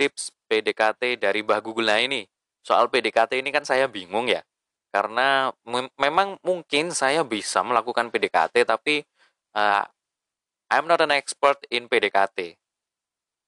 tips 0.00 0.32
PDKT 0.48 1.20
dari 1.20 1.44
Mbah 1.44 1.60
Google 1.60 1.92
nah 1.92 2.00
ini. 2.00 2.24
Soal 2.64 2.88
PDKT 2.88 3.44
ini 3.44 3.52
kan 3.52 3.68
saya 3.68 3.84
bingung 3.84 4.24
ya. 4.32 4.40
Karena 4.88 5.52
mem- 5.68 5.92
memang 6.00 6.40
mungkin 6.40 6.96
saya 6.96 7.20
bisa 7.22 7.60
melakukan 7.60 8.08
PDKT 8.08 8.64
tapi 8.64 9.04
uh, 9.52 9.84
I'm 10.72 10.88
not 10.88 11.04
an 11.04 11.12
expert 11.12 11.60
in 11.68 11.92
PDKT. 11.92 12.56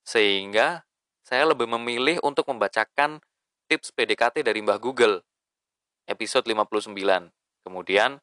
Sehingga 0.04 0.84
saya 1.24 1.48
lebih 1.48 1.70
memilih 1.70 2.20
untuk 2.20 2.44
membacakan 2.52 3.24
tips 3.72 3.88
PDKT 3.94 4.44
dari 4.44 4.60
Mbah 4.60 4.76
Google 4.76 5.24
episode 6.04 6.44
59. 6.44 6.92
Kemudian 7.64 8.20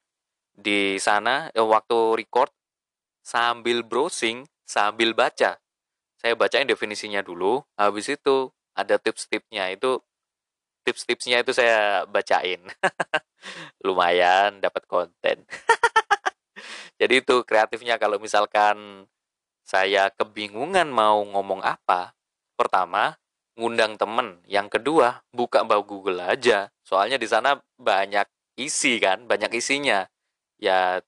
di 0.53 0.99
sana 0.99 1.49
eh, 1.49 1.63
waktu 1.63 2.19
record 2.19 2.51
sambil 3.29 3.85
browsing, 3.85 4.49
sambil 4.65 5.13
baca. 5.13 5.61
Saya 6.17 6.33
bacain 6.33 6.65
definisinya 6.65 7.21
dulu, 7.21 7.61
habis 7.77 8.09
itu 8.09 8.49
ada 8.73 8.97
tips-tipsnya. 8.97 9.69
Itu 9.77 10.01
tips-tipsnya 10.81 11.45
itu 11.45 11.53
saya 11.53 12.09
bacain. 12.09 12.65
Lumayan 13.85 14.57
dapat 14.57 14.89
konten. 14.89 15.45
Jadi 16.99 17.13
itu 17.21 17.45
kreatifnya 17.45 18.01
kalau 18.01 18.17
misalkan 18.17 19.05
saya 19.63 20.09
kebingungan 20.09 20.89
mau 20.89 21.21
ngomong 21.21 21.61
apa, 21.61 22.17
pertama 22.57 23.15
ngundang 23.53 23.95
temen, 23.95 24.41
yang 24.49 24.67
kedua 24.67 25.21
buka 25.29 25.61
bau 25.61 25.85
Google 25.85 26.25
aja. 26.25 26.73
Soalnya 26.81 27.21
di 27.21 27.29
sana 27.29 27.61
banyak 27.77 28.25
isi 28.57 28.97
kan, 28.97 29.29
banyak 29.29 29.53
isinya. 29.55 30.09
Ya 30.59 30.99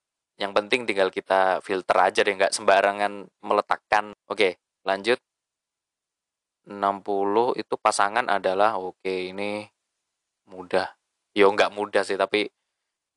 yang 0.42 0.50
penting 0.50 0.82
tinggal 0.82 1.14
kita 1.14 1.62
filter 1.62 1.96
aja 2.02 2.20
deh, 2.26 2.34
nggak 2.34 2.50
sembarangan 2.50 3.30
meletakkan. 3.46 4.10
Oke, 4.26 4.58
lanjut. 4.82 5.22
60 6.66 7.58
itu 7.58 7.74
pasangan 7.78 8.26
adalah 8.26 8.78
oke 8.78 9.10
ini 9.10 9.66
mudah. 10.50 10.90
Yo 11.34 11.50
nggak 11.50 11.70
mudah 11.74 12.02
sih, 12.02 12.18
tapi 12.18 12.46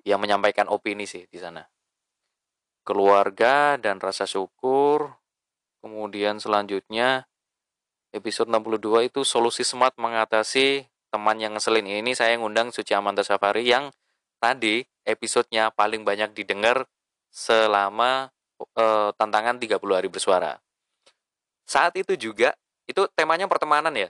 yang 0.05 0.21
menyampaikan 0.21 0.69
opini 0.69 1.09
sih 1.09 1.25
di 1.25 1.41
sana. 1.41 1.65
Keluarga 2.85 3.81
dan 3.81 3.97
rasa 3.97 4.29
syukur. 4.29 5.17
Kemudian 5.81 6.37
selanjutnya 6.41 7.25
episode 8.13 8.49
62 8.49 9.09
itu 9.09 9.21
solusi 9.25 9.61
smart 9.61 9.97
mengatasi 10.01 10.85
teman 11.13 11.37
yang 11.37 11.53
ngeselin 11.53 11.85
ini 11.85 12.17
saya 12.17 12.33
ngundang 12.41 12.73
Suci 12.73 12.97
Amanda 12.97 13.21
Safari 13.21 13.69
yang 13.69 13.93
tadi 14.41 14.81
episodenya 15.05 15.69
paling 15.69 16.01
banyak 16.01 16.33
didengar 16.33 16.89
selama 17.35 18.31
uh, 18.79 19.11
tantangan 19.19 19.59
30 19.59 19.75
hari 19.91 20.07
bersuara. 20.07 20.55
Saat 21.67 21.99
itu 21.99 22.15
juga, 22.15 22.55
itu 22.87 23.03
temanya 23.11 23.51
pertemanan 23.51 23.91
ya. 23.91 24.07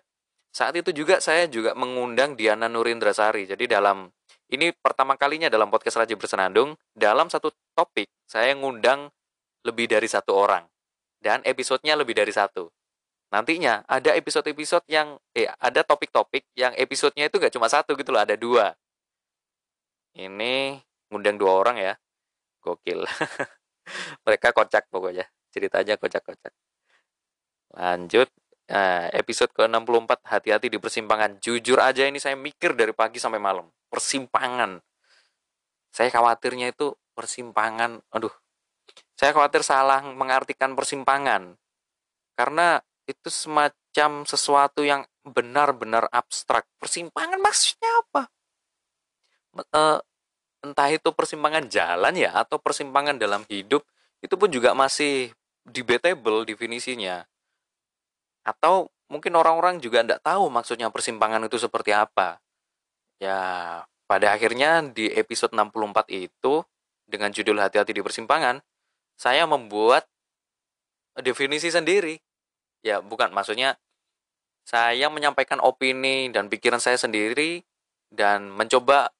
Saat 0.53 0.77
itu 0.77 0.93
juga 0.93 1.17
saya 1.17 1.49
juga 1.49 1.73
mengundang 1.73 2.37
Diana 2.37 2.69
Nurindrasari. 2.69 3.49
Jadi 3.49 3.65
dalam, 3.65 4.13
ini 4.53 4.69
pertama 4.77 5.17
kalinya 5.17 5.49
dalam 5.49 5.73
podcast 5.73 6.05
Raja 6.05 6.13
Bersenandung, 6.13 6.77
dalam 6.93 7.27
satu 7.27 7.49
topik, 7.73 8.07
saya 8.29 8.53
ngundang 8.53 9.09
lebih 9.65 9.89
dari 9.89 10.05
satu 10.05 10.37
orang. 10.37 10.63
Dan 11.17 11.41
episodenya 11.41 11.97
lebih 11.97 12.13
dari 12.13 12.29
satu. 12.29 12.69
Nantinya 13.33 13.81
ada 13.89 14.13
episode-episode 14.13 14.85
yang, 14.85 15.17
eh 15.33 15.49
ada 15.57 15.81
topik-topik 15.81 16.45
yang 16.53 16.77
episodenya 16.77 17.27
itu 17.27 17.41
gak 17.41 17.51
cuma 17.51 17.65
satu 17.67 17.97
gitu 17.97 18.13
loh, 18.13 18.21
ada 18.21 18.37
dua. 18.37 18.77
Ini 20.13 20.79
ngundang 21.09 21.35
dua 21.41 21.51
orang 21.57 21.75
ya 21.81 21.93
gokil. 22.65 23.05
Mereka 24.25 24.49
kocak 24.49 24.89
pokoknya 24.89 25.29
ceritanya 25.53 25.95
kocak-kocak. 26.01 26.51
Lanjut 27.77 28.27
nah, 28.65 29.07
episode 29.13 29.53
ke-64 29.53 30.11
hati-hati 30.25 30.67
di 30.73 30.81
persimpangan. 30.81 31.37
Jujur 31.37 31.77
aja 31.77 32.09
ini 32.09 32.17
saya 32.17 32.33
mikir 32.33 32.73
dari 32.73 32.91
pagi 32.91 33.21
sampai 33.21 33.37
malam 33.37 33.69
persimpangan. 33.87 34.81
Saya 35.93 36.09
khawatirnya 36.11 36.73
itu 36.73 36.91
persimpangan 37.15 38.01
aduh. 38.11 38.33
Saya 39.15 39.31
khawatir 39.31 39.63
salah 39.63 40.03
mengartikan 40.03 40.75
persimpangan. 40.75 41.55
Karena 42.35 42.83
itu 43.07 43.31
semacam 43.31 44.27
sesuatu 44.27 44.83
yang 44.83 45.07
benar-benar 45.23 46.11
abstrak. 46.11 46.67
Persimpangan 46.75 47.39
maksudnya 47.39 47.91
apa? 48.03 48.21
E, 49.55 49.81
entah 50.65 50.89
itu 50.89 51.13
persimpangan 51.13 51.69
jalan 51.69 52.13
ya 52.17 52.33
atau 52.33 52.57
persimpangan 52.57 53.21
dalam 53.21 53.45
hidup 53.45 53.85
itu 54.25 54.33
pun 54.33 54.49
juga 54.49 54.73
masih 54.73 55.29
debatable 55.65 56.45
definisinya. 56.49 57.25
Atau 58.41 58.89
mungkin 59.05 59.37
orang-orang 59.37 59.77
juga 59.77 60.01
tidak 60.01 60.21
tahu 60.25 60.49
maksudnya 60.49 60.89
persimpangan 60.89 61.45
itu 61.45 61.61
seperti 61.61 61.93
apa. 61.93 62.41
Ya 63.21 63.37
pada 64.05 64.33
akhirnya 64.33 64.85
di 64.85 65.09
episode 65.13 65.53
64 65.53 66.09
itu 66.13 66.61
dengan 67.05 67.29
judul 67.29 67.61
hati-hati 67.61 67.93
di 67.93 68.01
persimpangan 68.01 68.61
saya 69.15 69.45
membuat 69.45 70.09
definisi 71.21 71.71
sendiri. 71.71 72.17
Ya 72.85 73.01
bukan 73.01 73.33
maksudnya 73.33 73.77
saya 74.65 75.07
menyampaikan 75.13 75.61
opini 75.61 76.29
dan 76.33 76.49
pikiran 76.49 76.81
saya 76.81 76.97
sendiri 76.97 77.61
dan 78.09 78.49
mencoba 78.49 79.14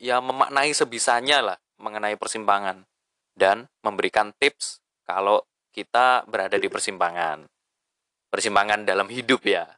ya 0.00 0.24
memaknai 0.24 0.72
sebisanya 0.72 1.44
lah 1.44 1.58
mengenai 1.76 2.16
persimpangan 2.16 2.88
dan 3.36 3.68
memberikan 3.84 4.32
tips 4.40 4.80
kalau 5.04 5.44
kita 5.70 6.24
berada 6.26 6.56
di 6.56 6.66
persimpangan. 6.66 7.46
Persimpangan 8.30 8.88
dalam 8.88 9.06
hidup 9.12 9.44
ya. 9.44 9.68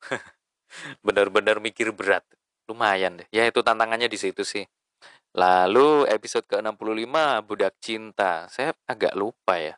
Benar-benar 1.06 1.58
mikir 1.58 1.90
berat. 1.90 2.24
Lumayan 2.70 3.20
deh. 3.20 3.28
Ya 3.34 3.44
itu 3.48 3.60
tantangannya 3.60 4.06
di 4.06 4.16
situ 4.16 4.46
sih. 4.46 4.64
Lalu 5.34 6.06
episode 6.10 6.46
ke-65 6.46 7.16
Budak 7.44 7.74
Cinta. 7.82 8.46
Saya 8.48 8.76
agak 8.86 9.16
lupa 9.16 9.58
ya. 9.58 9.74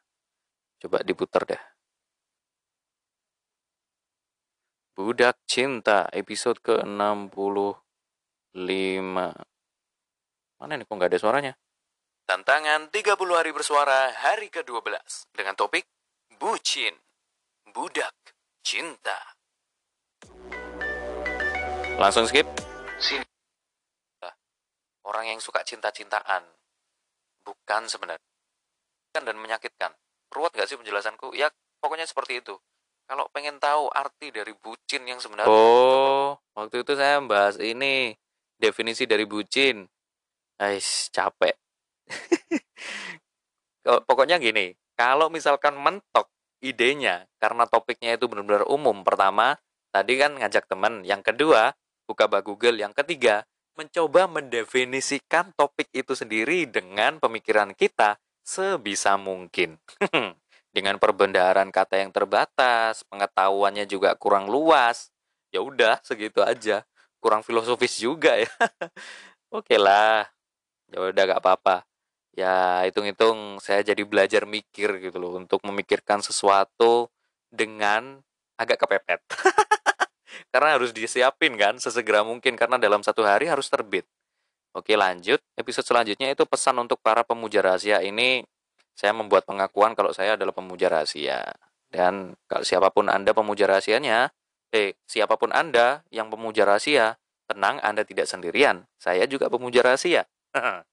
Coba 0.83 1.01
diputar 1.07 1.47
deh. 1.47 1.63
Budak 4.93 5.41
Cinta 5.49 6.05
episode 6.13 6.61
ke-60 6.61 7.57
lima 8.53 9.33
Mana 10.63 10.79
nih 10.79 10.87
kok 10.87 10.95
nggak 10.95 11.11
ada 11.11 11.19
suaranya? 11.19 11.53
Tantangan 12.23 12.87
30 12.95 13.19
hari 13.35 13.51
bersuara 13.51 14.15
hari 14.15 14.47
ke-12 14.47 14.95
dengan 15.35 15.59
topik 15.59 15.83
Bucin, 16.39 16.95
Budak, 17.75 18.15
Cinta. 18.63 19.19
Langsung 21.99 22.31
skip. 22.31 22.47
Sini. 23.03 23.27
Orang 25.03 25.27
yang 25.27 25.43
suka 25.43 25.67
cinta-cintaan. 25.67 26.47
Bukan 27.43 27.91
sebenarnya. 27.91 28.31
Kan 29.11 29.27
dan 29.27 29.43
menyakitkan. 29.43 29.91
Ruwet 30.31 30.55
gak 30.55 30.71
sih 30.71 30.79
penjelasanku? 30.79 31.35
Ya 31.35 31.51
pokoknya 31.83 32.07
seperti 32.07 32.39
itu. 32.39 32.55
Kalau 33.11 33.27
pengen 33.35 33.59
tahu 33.59 33.91
arti 33.91 34.31
dari 34.31 34.55
bucin 34.55 35.11
yang 35.11 35.19
sebenarnya. 35.19 35.51
Oh, 35.51 36.39
waktu 36.55 36.87
itu 36.87 36.95
saya 36.95 37.19
bahas 37.19 37.59
ini 37.59 38.15
definisi 38.63 39.11
dari 39.11 39.27
bucin. 39.27 39.83
Ais, 40.63 41.11
capek. 41.11 41.59
Pokoknya 44.07 44.39
gini, 44.39 44.71
kalau 44.95 45.27
misalkan 45.27 45.75
mentok 45.75 46.31
idenya 46.63 47.27
karena 47.43 47.67
topiknya 47.67 48.15
itu 48.15 48.31
benar-benar 48.31 48.71
umum. 48.71 49.03
Pertama, 49.03 49.59
tadi 49.91 50.15
kan 50.23 50.39
ngajak 50.39 50.71
teman. 50.71 51.03
Yang 51.03 51.35
kedua, 51.35 51.75
buka 52.07 52.31
bak 52.31 52.47
Google. 52.47 52.79
Yang 52.79 53.03
ketiga, 53.03 53.43
mencoba 53.75 54.31
mendefinisikan 54.31 55.51
topik 55.59 55.91
itu 55.91 56.15
sendiri 56.15 56.71
dengan 56.71 57.19
pemikiran 57.19 57.75
kita 57.75 58.23
sebisa 58.47 59.19
mungkin. 59.19 59.83
dengan 60.77 61.03
perbendaharaan 61.03 61.75
kata 61.75 62.07
yang 62.07 62.15
terbatas, 62.15 63.03
pengetahuannya 63.11 63.91
juga 63.91 64.15
kurang 64.15 64.47
luas. 64.47 65.11
Ya 65.51 65.61
udah, 65.61 65.99
segitu 66.07 66.41
aja 66.41 66.87
kurang 67.23 67.47
filosofis 67.47 68.03
juga 68.03 68.35
ya. 68.35 68.51
Oke 69.55 69.79
lah. 69.79 70.27
Ya 70.91 70.99
udah 70.99 71.23
gak 71.31 71.41
apa-apa. 71.41 71.87
Ya 72.35 72.83
hitung-hitung 72.89 73.63
saya 73.63 73.87
jadi 73.87 74.03
belajar 74.03 74.43
mikir 74.43 74.99
gitu 74.99 75.23
loh 75.23 75.39
untuk 75.39 75.63
memikirkan 75.63 76.19
sesuatu 76.19 77.07
dengan 77.47 78.19
agak 78.59 78.83
kepepet. 78.83 79.21
Karena 80.53 80.77
harus 80.77 80.91
disiapin 80.91 81.55
kan 81.57 81.79
sesegera 81.81 82.25
mungkin 82.25 82.57
karena 82.57 82.77
dalam 82.77 83.01
satu 83.01 83.25
hari 83.25 83.49
harus 83.49 83.69
terbit. 83.73 84.05
Oke 84.77 84.97
lanjut. 84.97 85.41
Episode 85.57 85.85
selanjutnya 85.85 86.33
itu 86.33 86.45
pesan 86.49 86.77
untuk 86.81 87.01
para 87.01 87.25
pemuja 87.25 87.61
rahasia. 87.61 88.01
Ini 88.05 88.45
saya 88.93 89.13
membuat 89.17 89.49
pengakuan 89.49 89.97
kalau 89.97 90.13
saya 90.13 90.37
adalah 90.37 90.53
pemuja 90.53 90.89
rahasia. 90.93 91.45
Dan 91.93 92.37
kalau 92.49 92.65
siapa 92.65 92.89
pun 92.89 93.13
anda 93.13 93.37
pemuja 93.37 93.69
rahasianya 93.69 94.33
eh 94.73 94.97
siapa 95.05 95.37
pun 95.37 95.53
anda 95.53 96.03
yang 96.09 96.33
pemuja 96.33 96.65
rahasia 96.65 97.21
tenang 97.47 97.79
anda 97.85 98.03
tidak 98.03 98.25
sendirian 98.27 98.89
saya 98.97 99.29
juga 99.29 99.53
pemuja 99.53 99.85
rahasia 99.85 100.25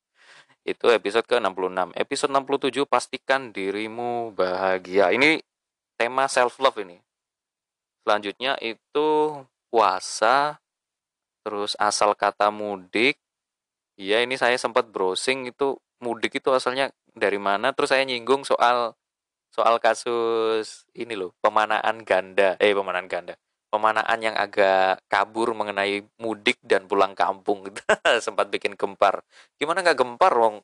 Itu 0.68 0.92
episode 0.92 1.26
ke-66. 1.26 1.96
Episode 1.96 2.32
67 2.36 2.86
pastikan 2.86 3.50
dirimu 3.50 4.36
bahagia. 4.36 5.10
Ini 5.10 5.40
tema 5.96 6.28
self 6.28 6.60
love 6.60 6.78
ini. 6.84 7.00
Selanjutnya 8.04 8.54
itu 8.62 9.08
puasa, 9.74 10.62
terus 11.42 11.74
asal 11.80 12.14
kata 12.14 12.54
mudik. 12.54 13.18
Iya, 14.00 14.24
ini 14.24 14.40
saya 14.40 14.56
sempat 14.56 14.88
browsing 14.94 15.52
itu 15.52 15.76
mudik 16.00 16.40
itu 16.40 16.54
asalnya 16.54 16.94
dari 17.18 17.42
mana. 17.42 17.74
Terus 17.74 17.90
saya 17.90 18.04
nyinggung 18.06 18.46
soal 18.46 18.96
soal 19.50 19.82
kasus 19.82 20.86
ini 20.94 21.18
loh, 21.18 21.34
pemanaan 21.42 22.06
ganda. 22.06 22.56
Eh, 22.62 22.72
pemanaan 22.78 23.10
ganda 23.10 23.36
pemanaan 23.70 24.20
yang 24.20 24.36
agak 24.36 25.02
kabur 25.06 25.54
mengenai 25.54 26.02
mudik 26.18 26.58
dan 26.66 26.90
pulang 26.90 27.14
kampung 27.14 27.66
gitu. 27.70 27.80
sempat 28.26 28.50
bikin 28.50 28.74
gempar. 28.74 29.22
Gimana 29.62 29.86
nggak 29.86 29.98
gempar 29.98 30.34
wong? 30.36 30.62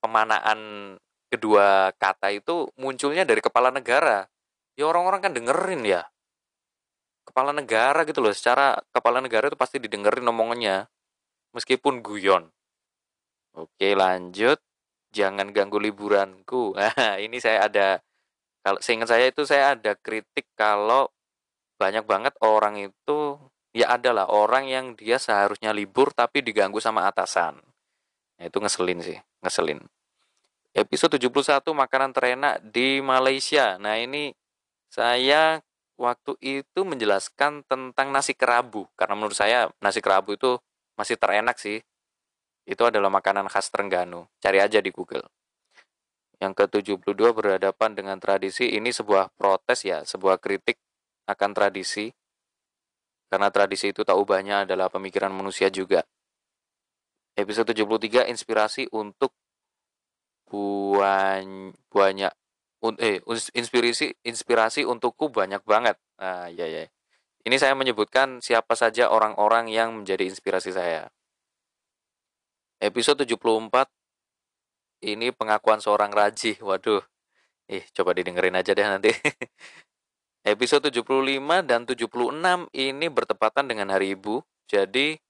Pemanaan 0.00 0.60
kedua 1.32 1.92
kata 1.96 2.32
itu 2.32 2.68
munculnya 2.76 3.24
dari 3.24 3.40
kepala 3.40 3.72
negara. 3.72 4.28
Ya 4.76 4.88
orang-orang 4.88 5.20
kan 5.24 5.32
dengerin 5.32 5.82
ya. 5.84 6.02
Kepala 7.24 7.52
negara 7.52 8.04
gitu 8.04 8.20
loh. 8.24 8.32
Secara 8.32 8.76
kepala 8.92 9.20
negara 9.20 9.48
itu 9.48 9.56
pasti 9.56 9.80
didengerin 9.80 10.24
omongannya. 10.28 10.88
Meskipun 11.56 12.04
guyon. 12.04 12.48
Oke 13.56 13.92
lanjut. 13.96 14.60
Jangan 15.10 15.50
ganggu 15.50 15.82
liburanku. 15.82 16.76
Ini 17.26 17.36
saya 17.42 17.66
ada 17.66 17.88
kalau 18.60 18.78
seingat 18.84 19.08
saya 19.08 19.24
itu 19.32 19.42
saya 19.48 19.72
ada 19.72 19.96
kritik 19.96 20.44
kalau 20.52 21.08
banyak 21.80 22.04
banget 22.04 22.36
orang 22.44 22.76
itu 22.76 23.40
ya 23.72 23.96
adalah 23.96 24.28
orang 24.28 24.68
yang 24.68 24.92
dia 24.92 25.16
seharusnya 25.16 25.72
libur 25.72 26.12
tapi 26.12 26.44
diganggu 26.44 26.76
sama 26.76 27.08
atasan. 27.08 27.56
Nah, 28.36 28.44
itu 28.44 28.60
ngeselin 28.60 29.00
sih, 29.00 29.18
ngeselin. 29.40 29.80
Episode 30.76 31.16
71 31.16 31.72
makanan 31.72 32.12
terenak 32.12 32.60
di 32.60 33.00
Malaysia. 33.00 33.80
Nah, 33.80 33.96
ini 33.96 34.36
saya 34.92 35.64
waktu 35.96 36.36
itu 36.44 36.80
menjelaskan 36.84 37.64
tentang 37.64 38.12
nasi 38.12 38.36
kerabu 38.36 38.88
karena 38.96 39.16
menurut 39.16 39.36
saya 39.36 39.72
nasi 39.80 40.04
kerabu 40.04 40.36
itu 40.36 40.60
masih 41.00 41.16
terenak 41.16 41.56
sih. 41.56 41.80
Itu 42.68 42.86
adalah 42.86 43.08
makanan 43.08 43.48
khas 43.48 43.72
Terengganu. 43.72 44.28
Cari 44.38 44.60
aja 44.60 44.78
di 44.84 44.92
Google. 44.92 45.26
Yang 46.40 46.64
ke-72 46.64 47.20
berhadapan 47.36 47.92
dengan 47.96 48.16
tradisi 48.20 48.68
ini 48.72 48.92
sebuah 48.92 49.32
protes 49.34 49.84
ya, 49.84 50.04
sebuah 50.04 50.40
kritik 50.40 50.80
akan 51.32 51.50
tradisi, 51.54 52.10
karena 53.30 53.48
tradisi 53.54 53.94
itu 53.94 54.02
tak 54.02 54.18
ubahnya 54.18 54.66
adalah 54.66 54.90
pemikiran 54.90 55.30
manusia 55.30 55.70
juga. 55.70 56.02
Episode 57.38 57.72
73 57.72 58.26
inspirasi 58.26 58.90
untuk 58.90 59.32
buan, 60.50 61.70
banyak 61.94 62.32
eh 62.98 63.20
inspirasi 63.54 64.16
inspirasi 64.24 64.88
untukku 64.88 65.28
banyak 65.30 65.62
banget. 65.68 65.96
Ah 66.16 66.48
ya 66.50 66.66
ya. 66.66 66.88
Ini 67.44 67.56
saya 67.56 67.72
menyebutkan 67.76 68.40
siapa 68.44 68.76
saja 68.76 69.08
orang-orang 69.08 69.68
yang 69.72 69.96
menjadi 69.96 70.28
inspirasi 70.28 70.72
saya. 70.76 71.08
Episode 72.80 73.24
74 73.28 73.88
ini 75.04 75.32
pengakuan 75.32 75.80
seorang 75.80 76.12
rajih. 76.12 76.56
Waduh. 76.60 77.04
Eh, 77.70 77.84
coba 77.96 78.12
didengerin 78.16 78.56
aja 78.56 78.72
deh 78.76 78.84
nanti. 78.84 79.12
Episode 80.40 80.88
75 80.88 81.68
dan 81.68 81.84
76 81.84 82.08
ini 82.72 83.06
bertepatan 83.12 83.68
dengan 83.68 83.92
hari 83.92 84.16
ibu. 84.16 84.40
Jadi 84.64 85.20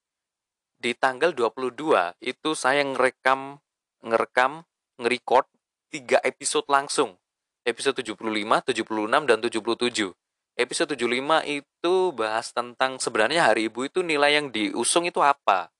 di 0.79 0.93
tanggal 0.95 1.35
22 1.35 2.15
itu 2.23 2.51
saya 2.55 2.87
ngerekam 2.87 3.59
ngerekam 4.07 4.63
ngerecord 5.03 5.51
3 5.91 6.23
episode 6.23 6.71
langsung. 6.71 7.19
Episode 7.67 8.07
75, 8.07 8.23
76 8.71 9.27
dan 9.27 9.39
77. 9.43 10.15
Episode 10.55 10.95
75 10.95 11.59
itu 11.59 11.95
bahas 12.15 12.55
tentang 12.55 13.03
sebenarnya 13.03 13.51
hari 13.51 13.67
ibu 13.67 13.91
itu 13.91 14.07
nilai 14.07 14.39
yang 14.39 14.55
diusung 14.55 15.11
itu 15.11 15.19
apa. 15.27 15.75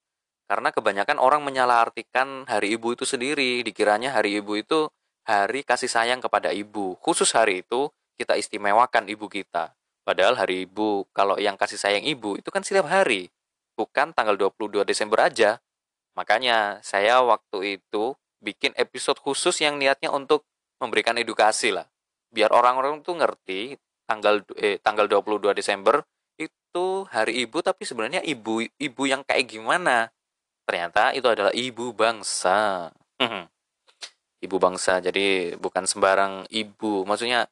Karena 0.51 0.75
kebanyakan 0.75 1.15
orang 1.23 1.47
menyalahartikan 1.47 2.51
hari 2.51 2.75
ibu 2.75 2.91
itu 2.91 3.07
sendiri, 3.07 3.63
dikiranya 3.63 4.11
hari 4.11 4.43
ibu 4.43 4.59
itu 4.59 4.91
hari 5.23 5.63
kasih 5.63 5.87
sayang 5.87 6.19
kepada 6.19 6.51
ibu. 6.51 6.99
Khusus 6.99 7.31
hari 7.31 7.63
itu 7.63 7.87
kita 8.17 8.39
istimewakan 8.39 9.07
ibu 9.07 9.27
kita. 9.31 9.75
Padahal 10.01 10.33
hari 10.35 10.65
ibu, 10.65 11.05
kalau 11.13 11.37
yang 11.37 11.55
kasih 11.55 11.77
sayang 11.77 12.03
ibu 12.03 12.33
itu 12.35 12.49
kan 12.49 12.65
setiap 12.65 12.89
hari, 12.89 13.29
bukan 13.77 14.11
tanggal 14.17 14.33
22 14.35 14.81
Desember 14.83 15.21
aja. 15.21 15.61
Makanya 16.17 16.81
saya 16.83 17.21
waktu 17.23 17.79
itu 17.79 18.17
bikin 18.41 18.73
episode 18.75 19.21
khusus 19.21 19.61
yang 19.61 19.77
niatnya 19.77 20.09
untuk 20.09 20.43
memberikan 20.81 21.15
edukasi 21.15 21.69
lah. 21.69 21.85
Biar 22.33 22.49
orang-orang 22.49 23.05
tuh 23.05 23.15
ngerti 23.21 23.77
tanggal 24.09 24.41
eh, 24.57 24.81
tanggal 24.81 25.05
22 25.05 25.53
Desember 25.53 26.01
itu 26.35 27.05
hari 27.13 27.45
ibu 27.45 27.61
tapi 27.61 27.85
sebenarnya 27.85 28.25
ibu 28.25 28.65
ibu 28.65 29.03
yang 29.05 29.21
kayak 29.21 29.45
gimana? 29.47 30.09
Ternyata 30.65 31.13
itu 31.13 31.27
adalah 31.29 31.53
ibu 31.53 31.93
bangsa. 31.93 32.89
ibu 34.41 34.57
bangsa. 34.57 34.97
Jadi 34.97 35.53
bukan 35.61 35.85
sembarang 35.85 36.49
ibu. 36.49 37.05
Maksudnya 37.05 37.45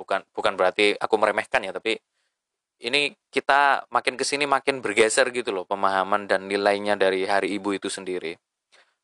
bukan 0.00 0.24
bukan 0.32 0.56
berarti 0.56 0.96
aku 0.96 1.14
meremehkan 1.20 1.60
ya 1.60 1.76
tapi 1.76 2.00
ini 2.80 3.12
kita 3.28 3.84
makin 3.92 4.16
ke 4.16 4.24
sini 4.24 4.48
makin 4.48 4.80
bergeser 4.80 5.28
gitu 5.36 5.52
loh 5.52 5.68
pemahaman 5.68 6.24
dan 6.24 6.48
nilainya 6.48 6.96
dari 6.96 7.28
hari 7.28 7.52
ibu 7.60 7.76
itu 7.76 7.92
sendiri. 7.92 8.40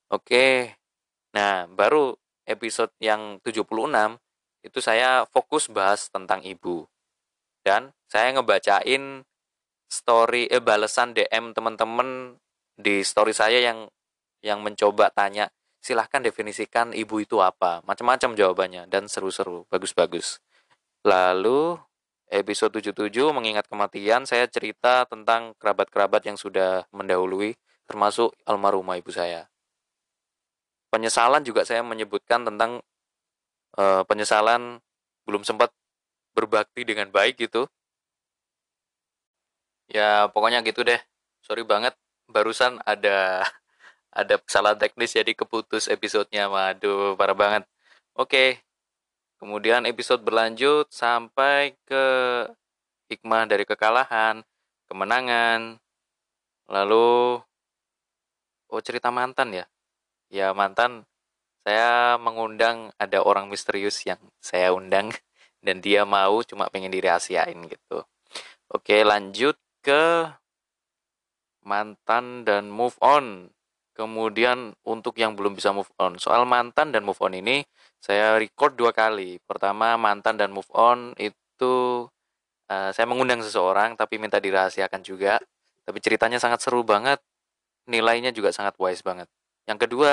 Oke 0.09 0.73
nah 1.37 1.69
baru 1.69 2.17
episode 2.49 2.89
yang 3.05 3.37
76 3.45 3.69
itu 4.65 4.79
saya 4.81 5.29
fokus 5.29 5.69
bahas 5.69 6.09
tentang 6.09 6.41
ibu. 6.41 6.89
Dan 7.61 7.93
saya 8.09 8.33
ngebacain 8.33 9.27
story 9.91 10.49
eh 10.49 10.63
balasan 10.65 11.13
DM 11.13 11.53
teman-teman 11.53 12.41
di 12.79 13.05
story 13.05 13.37
saya 13.37 13.61
yang 13.61 13.91
yang 14.41 14.65
mencoba 14.65 15.13
tanya 15.13 15.53
silahkan 15.83 16.23
definisikan 16.25 16.97
ibu 16.97 17.21
itu 17.21 17.43
apa? 17.45 17.83
Macam-macam 17.85 18.35
jawabannya 18.35 18.89
dan 18.89 19.11
seru-seru 19.11 19.67
bagus-bagus 19.69 20.41
Lalu 21.07 21.79
episode 22.27 22.83
77 22.83 23.14
mengingat 23.31 23.71
kematian 23.71 24.27
saya 24.27 24.51
cerita 24.51 25.07
tentang 25.07 25.55
kerabat-kerabat 25.62 26.27
yang 26.27 26.35
sudah 26.35 26.83
mendahului 26.90 27.55
termasuk 27.87 28.35
almarhumah 28.42 28.99
ibu 28.99 29.14
saya. 29.14 29.47
Penyesalan 30.90 31.47
juga 31.47 31.62
saya 31.62 31.87
menyebutkan 31.87 32.42
tentang 32.42 32.83
uh, 33.79 34.03
penyesalan 34.03 34.83
belum 35.23 35.47
sempat 35.47 35.71
berbakti 36.35 36.83
dengan 36.83 37.07
baik 37.14 37.38
gitu. 37.38 37.71
Ya 39.87 40.27
pokoknya 40.35 40.66
gitu 40.66 40.83
deh. 40.83 40.99
Sorry 41.47 41.62
banget 41.62 41.95
barusan 42.27 42.83
ada 42.83 43.47
ada 44.11 44.42
kesalahan 44.42 44.75
teknis 44.83 45.14
jadi 45.14 45.31
keputus 45.38 45.87
episodenya. 45.87 46.51
Waduh, 46.51 47.14
parah 47.14 47.38
banget. 47.38 47.62
Oke, 48.19 48.65
Kemudian 49.37 49.85
episode 49.85 50.25
berlanjut 50.25 50.88
sampai 50.88 51.77
ke 51.85 52.05
hikmah 53.13 53.44
dari 53.44 53.69
kekalahan, 53.69 54.40
kemenangan, 54.88 55.77
lalu 56.73 57.38
oh 58.73 58.83
cerita 58.83 59.13
mantan 59.13 59.52
ya. 59.52 59.65
Ya 60.33 60.50
mantan 60.56 61.06
saya 61.67 62.15
mengundang 62.17 62.94
ada 62.94 63.23
orang 63.27 63.50
misterius 63.50 64.02
yang 64.06 64.23
saya 64.38 64.71
undang 64.71 65.11
dan 65.67 65.83
dia 65.83 66.06
mau 66.06 66.42
cuma 66.46 66.71
pengen 66.71 66.94
dirahasiain 66.94 67.58
gitu. 67.67 68.06
Oke, 68.71 69.02
lanjut 69.06 69.58
ke 69.83 70.31
mantan 71.67 72.46
dan 72.46 72.71
move 72.71 72.94
on. 73.02 73.50
Kemudian 73.97 74.77
untuk 74.85 75.17
yang 75.17 75.33
belum 75.33 75.57
bisa 75.57 75.73
move 75.73 75.88
on, 75.97 76.21
soal 76.21 76.44
mantan 76.44 76.92
dan 76.92 77.01
move 77.01 77.17
on 77.25 77.33
ini 77.33 77.65
saya 77.97 78.37
record 78.37 78.77
dua 78.77 78.92
kali. 78.92 79.40
Pertama 79.49 79.97
mantan 79.97 80.37
dan 80.37 80.53
move 80.53 80.69
on 80.77 81.17
itu 81.17 82.05
uh, 82.69 82.90
saya 82.92 83.07
mengundang 83.09 83.40
seseorang 83.40 83.97
tapi 83.97 84.21
minta 84.21 84.37
dirahasiakan 84.37 85.01
juga. 85.01 85.40
Tapi 85.88 85.99
ceritanya 86.05 86.37
sangat 86.37 86.61
seru 86.61 86.85
banget, 86.85 87.25
nilainya 87.88 88.37
juga 88.37 88.53
sangat 88.53 88.77
wise 88.77 89.01
banget. 89.01 89.33
Yang 89.65 89.88
kedua 89.88 90.13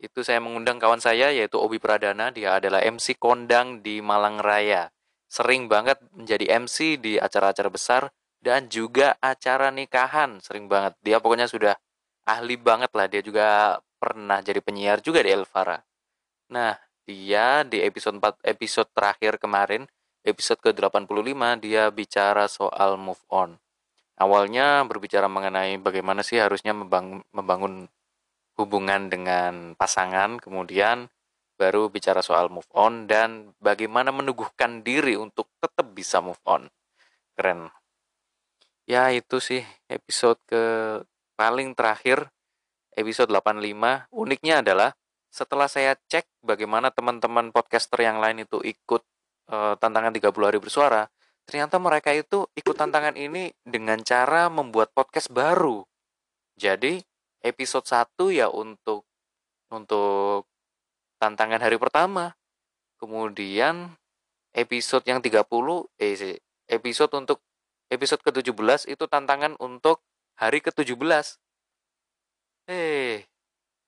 itu 0.00 0.24
saya 0.24 0.40
mengundang 0.40 0.80
kawan 0.80 0.98
saya 0.98 1.28
yaitu 1.28 1.60
Obi 1.60 1.76
Pradana. 1.76 2.32
Dia 2.32 2.56
adalah 2.56 2.80
MC 2.80 3.20
kondang 3.20 3.84
di 3.84 4.00
Malang 4.00 4.40
Raya. 4.40 4.88
Sering 5.28 5.68
banget 5.68 6.00
menjadi 6.16 6.56
MC 6.56 6.96
di 6.96 7.20
acara-acara 7.20 7.68
besar 7.68 8.02
dan 8.40 8.72
juga 8.72 9.18
acara 9.20 9.68
nikahan. 9.68 10.40
Sering 10.40 10.72
banget. 10.72 10.96
Dia 11.04 11.20
pokoknya 11.20 11.50
sudah 11.50 11.76
ahli 12.24 12.56
banget 12.56 12.90
lah. 12.92 13.06
Dia 13.08 13.22
juga 13.24 13.78
pernah 14.00 14.40
jadi 14.44 14.60
penyiar 14.60 15.00
juga 15.00 15.24
di 15.24 15.32
Elvara. 15.32 15.80
Nah, 16.52 16.76
dia 17.04 17.64
di 17.64 17.80
episode 17.84 18.20
4 18.20 18.44
episode 18.44 18.88
terakhir 18.92 19.36
kemarin, 19.36 19.84
episode 20.24 20.60
ke-85 20.60 21.40
dia 21.60 21.88
bicara 21.92 22.48
soal 22.48 22.96
move 22.96 23.20
on. 23.28 23.60
Awalnya 24.16 24.86
berbicara 24.88 25.26
mengenai 25.26 25.76
bagaimana 25.80 26.22
sih 26.24 26.38
harusnya 26.40 26.72
membangun, 26.72 27.20
membangun 27.34 27.90
hubungan 28.56 29.10
dengan 29.10 29.74
pasangan, 29.74 30.38
kemudian 30.38 31.10
baru 31.54 31.90
bicara 31.90 32.22
soal 32.22 32.50
move 32.50 32.68
on 32.74 33.06
dan 33.06 33.54
bagaimana 33.62 34.10
meneguhkan 34.10 34.82
diri 34.82 35.14
untuk 35.18 35.50
tetap 35.58 35.86
bisa 35.94 36.18
move 36.22 36.40
on. 36.46 36.70
Keren. 37.34 37.70
Ya 38.86 39.10
itu 39.10 39.40
sih 39.40 39.64
episode 39.90 40.38
ke 40.44 40.62
paling 41.34 41.74
terakhir 41.74 42.30
episode 42.94 43.30
85. 43.30 44.10
Uniknya 44.14 44.62
adalah 44.62 44.94
setelah 45.34 45.66
saya 45.66 45.98
cek 45.98 46.30
bagaimana 46.46 46.94
teman-teman 46.94 47.50
podcaster 47.50 47.98
yang 48.06 48.22
lain 48.22 48.46
itu 48.46 48.62
ikut 48.62 49.02
uh, 49.50 49.74
tantangan 49.82 50.14
30 50.14 50.30
hari 50.46 50.58
bersuara, 50.62 51.10
ternyata 51.42 51.82
mereka 51.82 52.14
itu 52.14 52.46
ikut 52.54 52.76
tantangan 52.78 53.18
ini 53.18 53.50
dengan 53.66 53.98
cara 54.06 54.46
membuat 54.46 54.94
podcast 54.94 55.34
baru. 55.34 55.82
Jadi 56.54 57.02
episode 57.42 57.82
1 57.82 58.30
ya 58.30 58.46
untuk 58.46 59.02
untuk 59.74 60.46
tantangan 61.18 61.58
hari 61.58 61.82
pertama. 61.82 62.38
Kemudian 62.94 63.90
episode 64.54 65.02
yang 65.04 65.18
30 65.18 65.42
eh 65.98 66.38
episode 66.70 67.12
untuk 67.18 67.42
episode 67.90 68.22
ke-17 68.22 68.88
itu 68.88 69.04
tantangan 69.10 69.58
untuk 69.60 70.00
hari 70.38 70.58
ke-17. 70.62 71.38
Eh, 72.70 73.28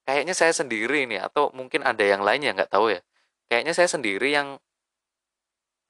kayaknya 0.06 0.34
saya 0.36 0.52
sendiri 0.54 1.08
nih 1.08 1.24
atau 1.24 1.50
mungkin 1.56 1.82
ada 1.82 2.04
yang 2.04 2.22
lain 2.22 2.42
yang 2.44 2.54
nggak 2.54 2.70
tahu 2.70 2.94
ya. 2.94 3.00
Kayaknya 3.50 3.72
saya 3.74 3.88
sendiri 3.90 4.28
yang 4.34 4.58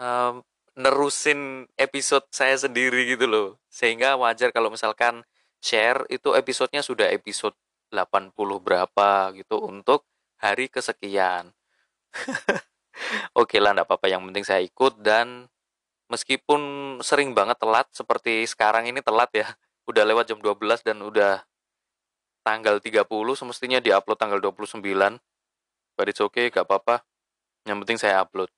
um, 0.01 0.45
nerusin 0.77 1.65
episode 1.81 2.29
saya 2.33 2.57
sendiri 2.57 3.09
gitu 3.09 3.25
loh. 3.29 3.49
Sehingga 3.73 4.17
wajar 4.21 4.53
kalau 4.53 4.73
misalkan 4.73 5.25
share 5.61 6.05
itu 6.13 6.37
episodenya 6.37 6.85
sudah 6.85 7.09
episode 7.13 7.57
80 7.93 8.33
berapa 8.61 9.33
gitu 9.37 9.57
untuk 9.65 10.05
hari 10.37 10.69
kesekian. 10.69 11.53
Oke 13.41 13.61
lah, 13.61 13.77
enggak 13.77 13.89
apa-apa. 13.89 14.07
Yang 14.09 14.23
penting 14.33 14.45
saya 14.45 14.61
ikut 14.65 14.95
dan 15.01 15.49
meskipun 16.09 16.61
sering 17.03 17.33
banget 17.37 17.59
telat 17.61 17.89
seperti 17.93 18.45
sekarang 18.49 18.89
ini 18.89 19.01
telat 19.01 19.31
ya. 19.33 19.49
Udah 19.87 20.03
lewat 20.03 20.31
jam 20.31 20.39
12 20.43 20.83
dan 20.83 20.99
udah 21.03 21.47
tanggal 22.47 22.79
30 22.79 23.07
semestinya 23.35 23.79
diupload 23.83 24.19
tanggal 24.19 24.39
29. 24.39 24.83
But 25.99 26.07
it's 26.13 26.23
okay, 26.23 26.51
gak 26.55 26.67
apa-apa. 26.69 27.03
Yang 27.67 27.79
penting 27.83 27.99
saya 27.99 28.23
upload. 28.23 28.51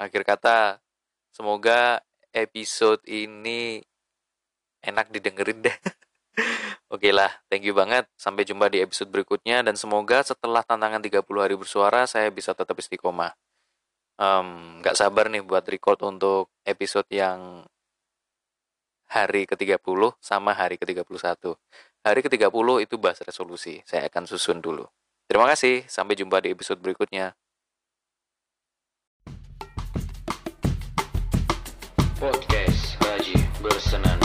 Akhir 0.00 0.24
kata, 0.24 0.80
semoga 1.34 2.00
episode 2.32 3.04
ini 3.04 3.84
enak 4.80 5.12
didengerin 5.12 5.60
deh. 5.64 5.76
Oke 6.94 7.10
lah, 7.10 7.30
thank 7.52 7.66
you 7.66 7.76
banget. 7.76 8.08
Sampai 8.16 8.48
jumpa 8.48 8.72
di 8.72 8.80
episode 8.80 9.10
berikutnya 9.12 9.60
dan 9.66 9.74
semoga 9.76 10.24
setelah 10.24 10.64
tantangan 10.64 11.02
30 11.02 11.20
hari 11.36 11.56
bersuara 11.58 12.08
saya 12.08 12.32
bisa 12.32 12.56
tetap 12.56 12.78
istiqomah. 12.78 13.36
Um, 14.14 14.78
gak 14.78 14.94
sabar 14.94 15.26
nih 15.26 15.42
buat 15.42 15.66
record 15.66 16.00
untuk 16.06 16.54
episode 16.62 17.06
yang 17.10 17.66
hari 19.08 19.44
ke-30 19.44 20.16
sama 20.18 20.56
hari 20.56 20.80
ke-31. 20.80 21.56
Hari 22.04 22.20
ke-30 22.24 22.68
itu 22.84 22.94
bahas 22.96 23.20
resolusi. 23.24 23.80
Saya 23.84 24.08
akan 24.08 24.28
susun 24.28 24.60
dulu. 24.60 24.84
Terima 25.24 25.48
kasih, 25.48 25.84
sampai 25.88 26.16
jumpa 26.16 26.40
di 26.44 26.52
episode 26.52 26.80
berikutnya. 26.80 27.32
Podcast 32.20 32.96
Haji 33.04 33.36
bersenang 33.60 34.23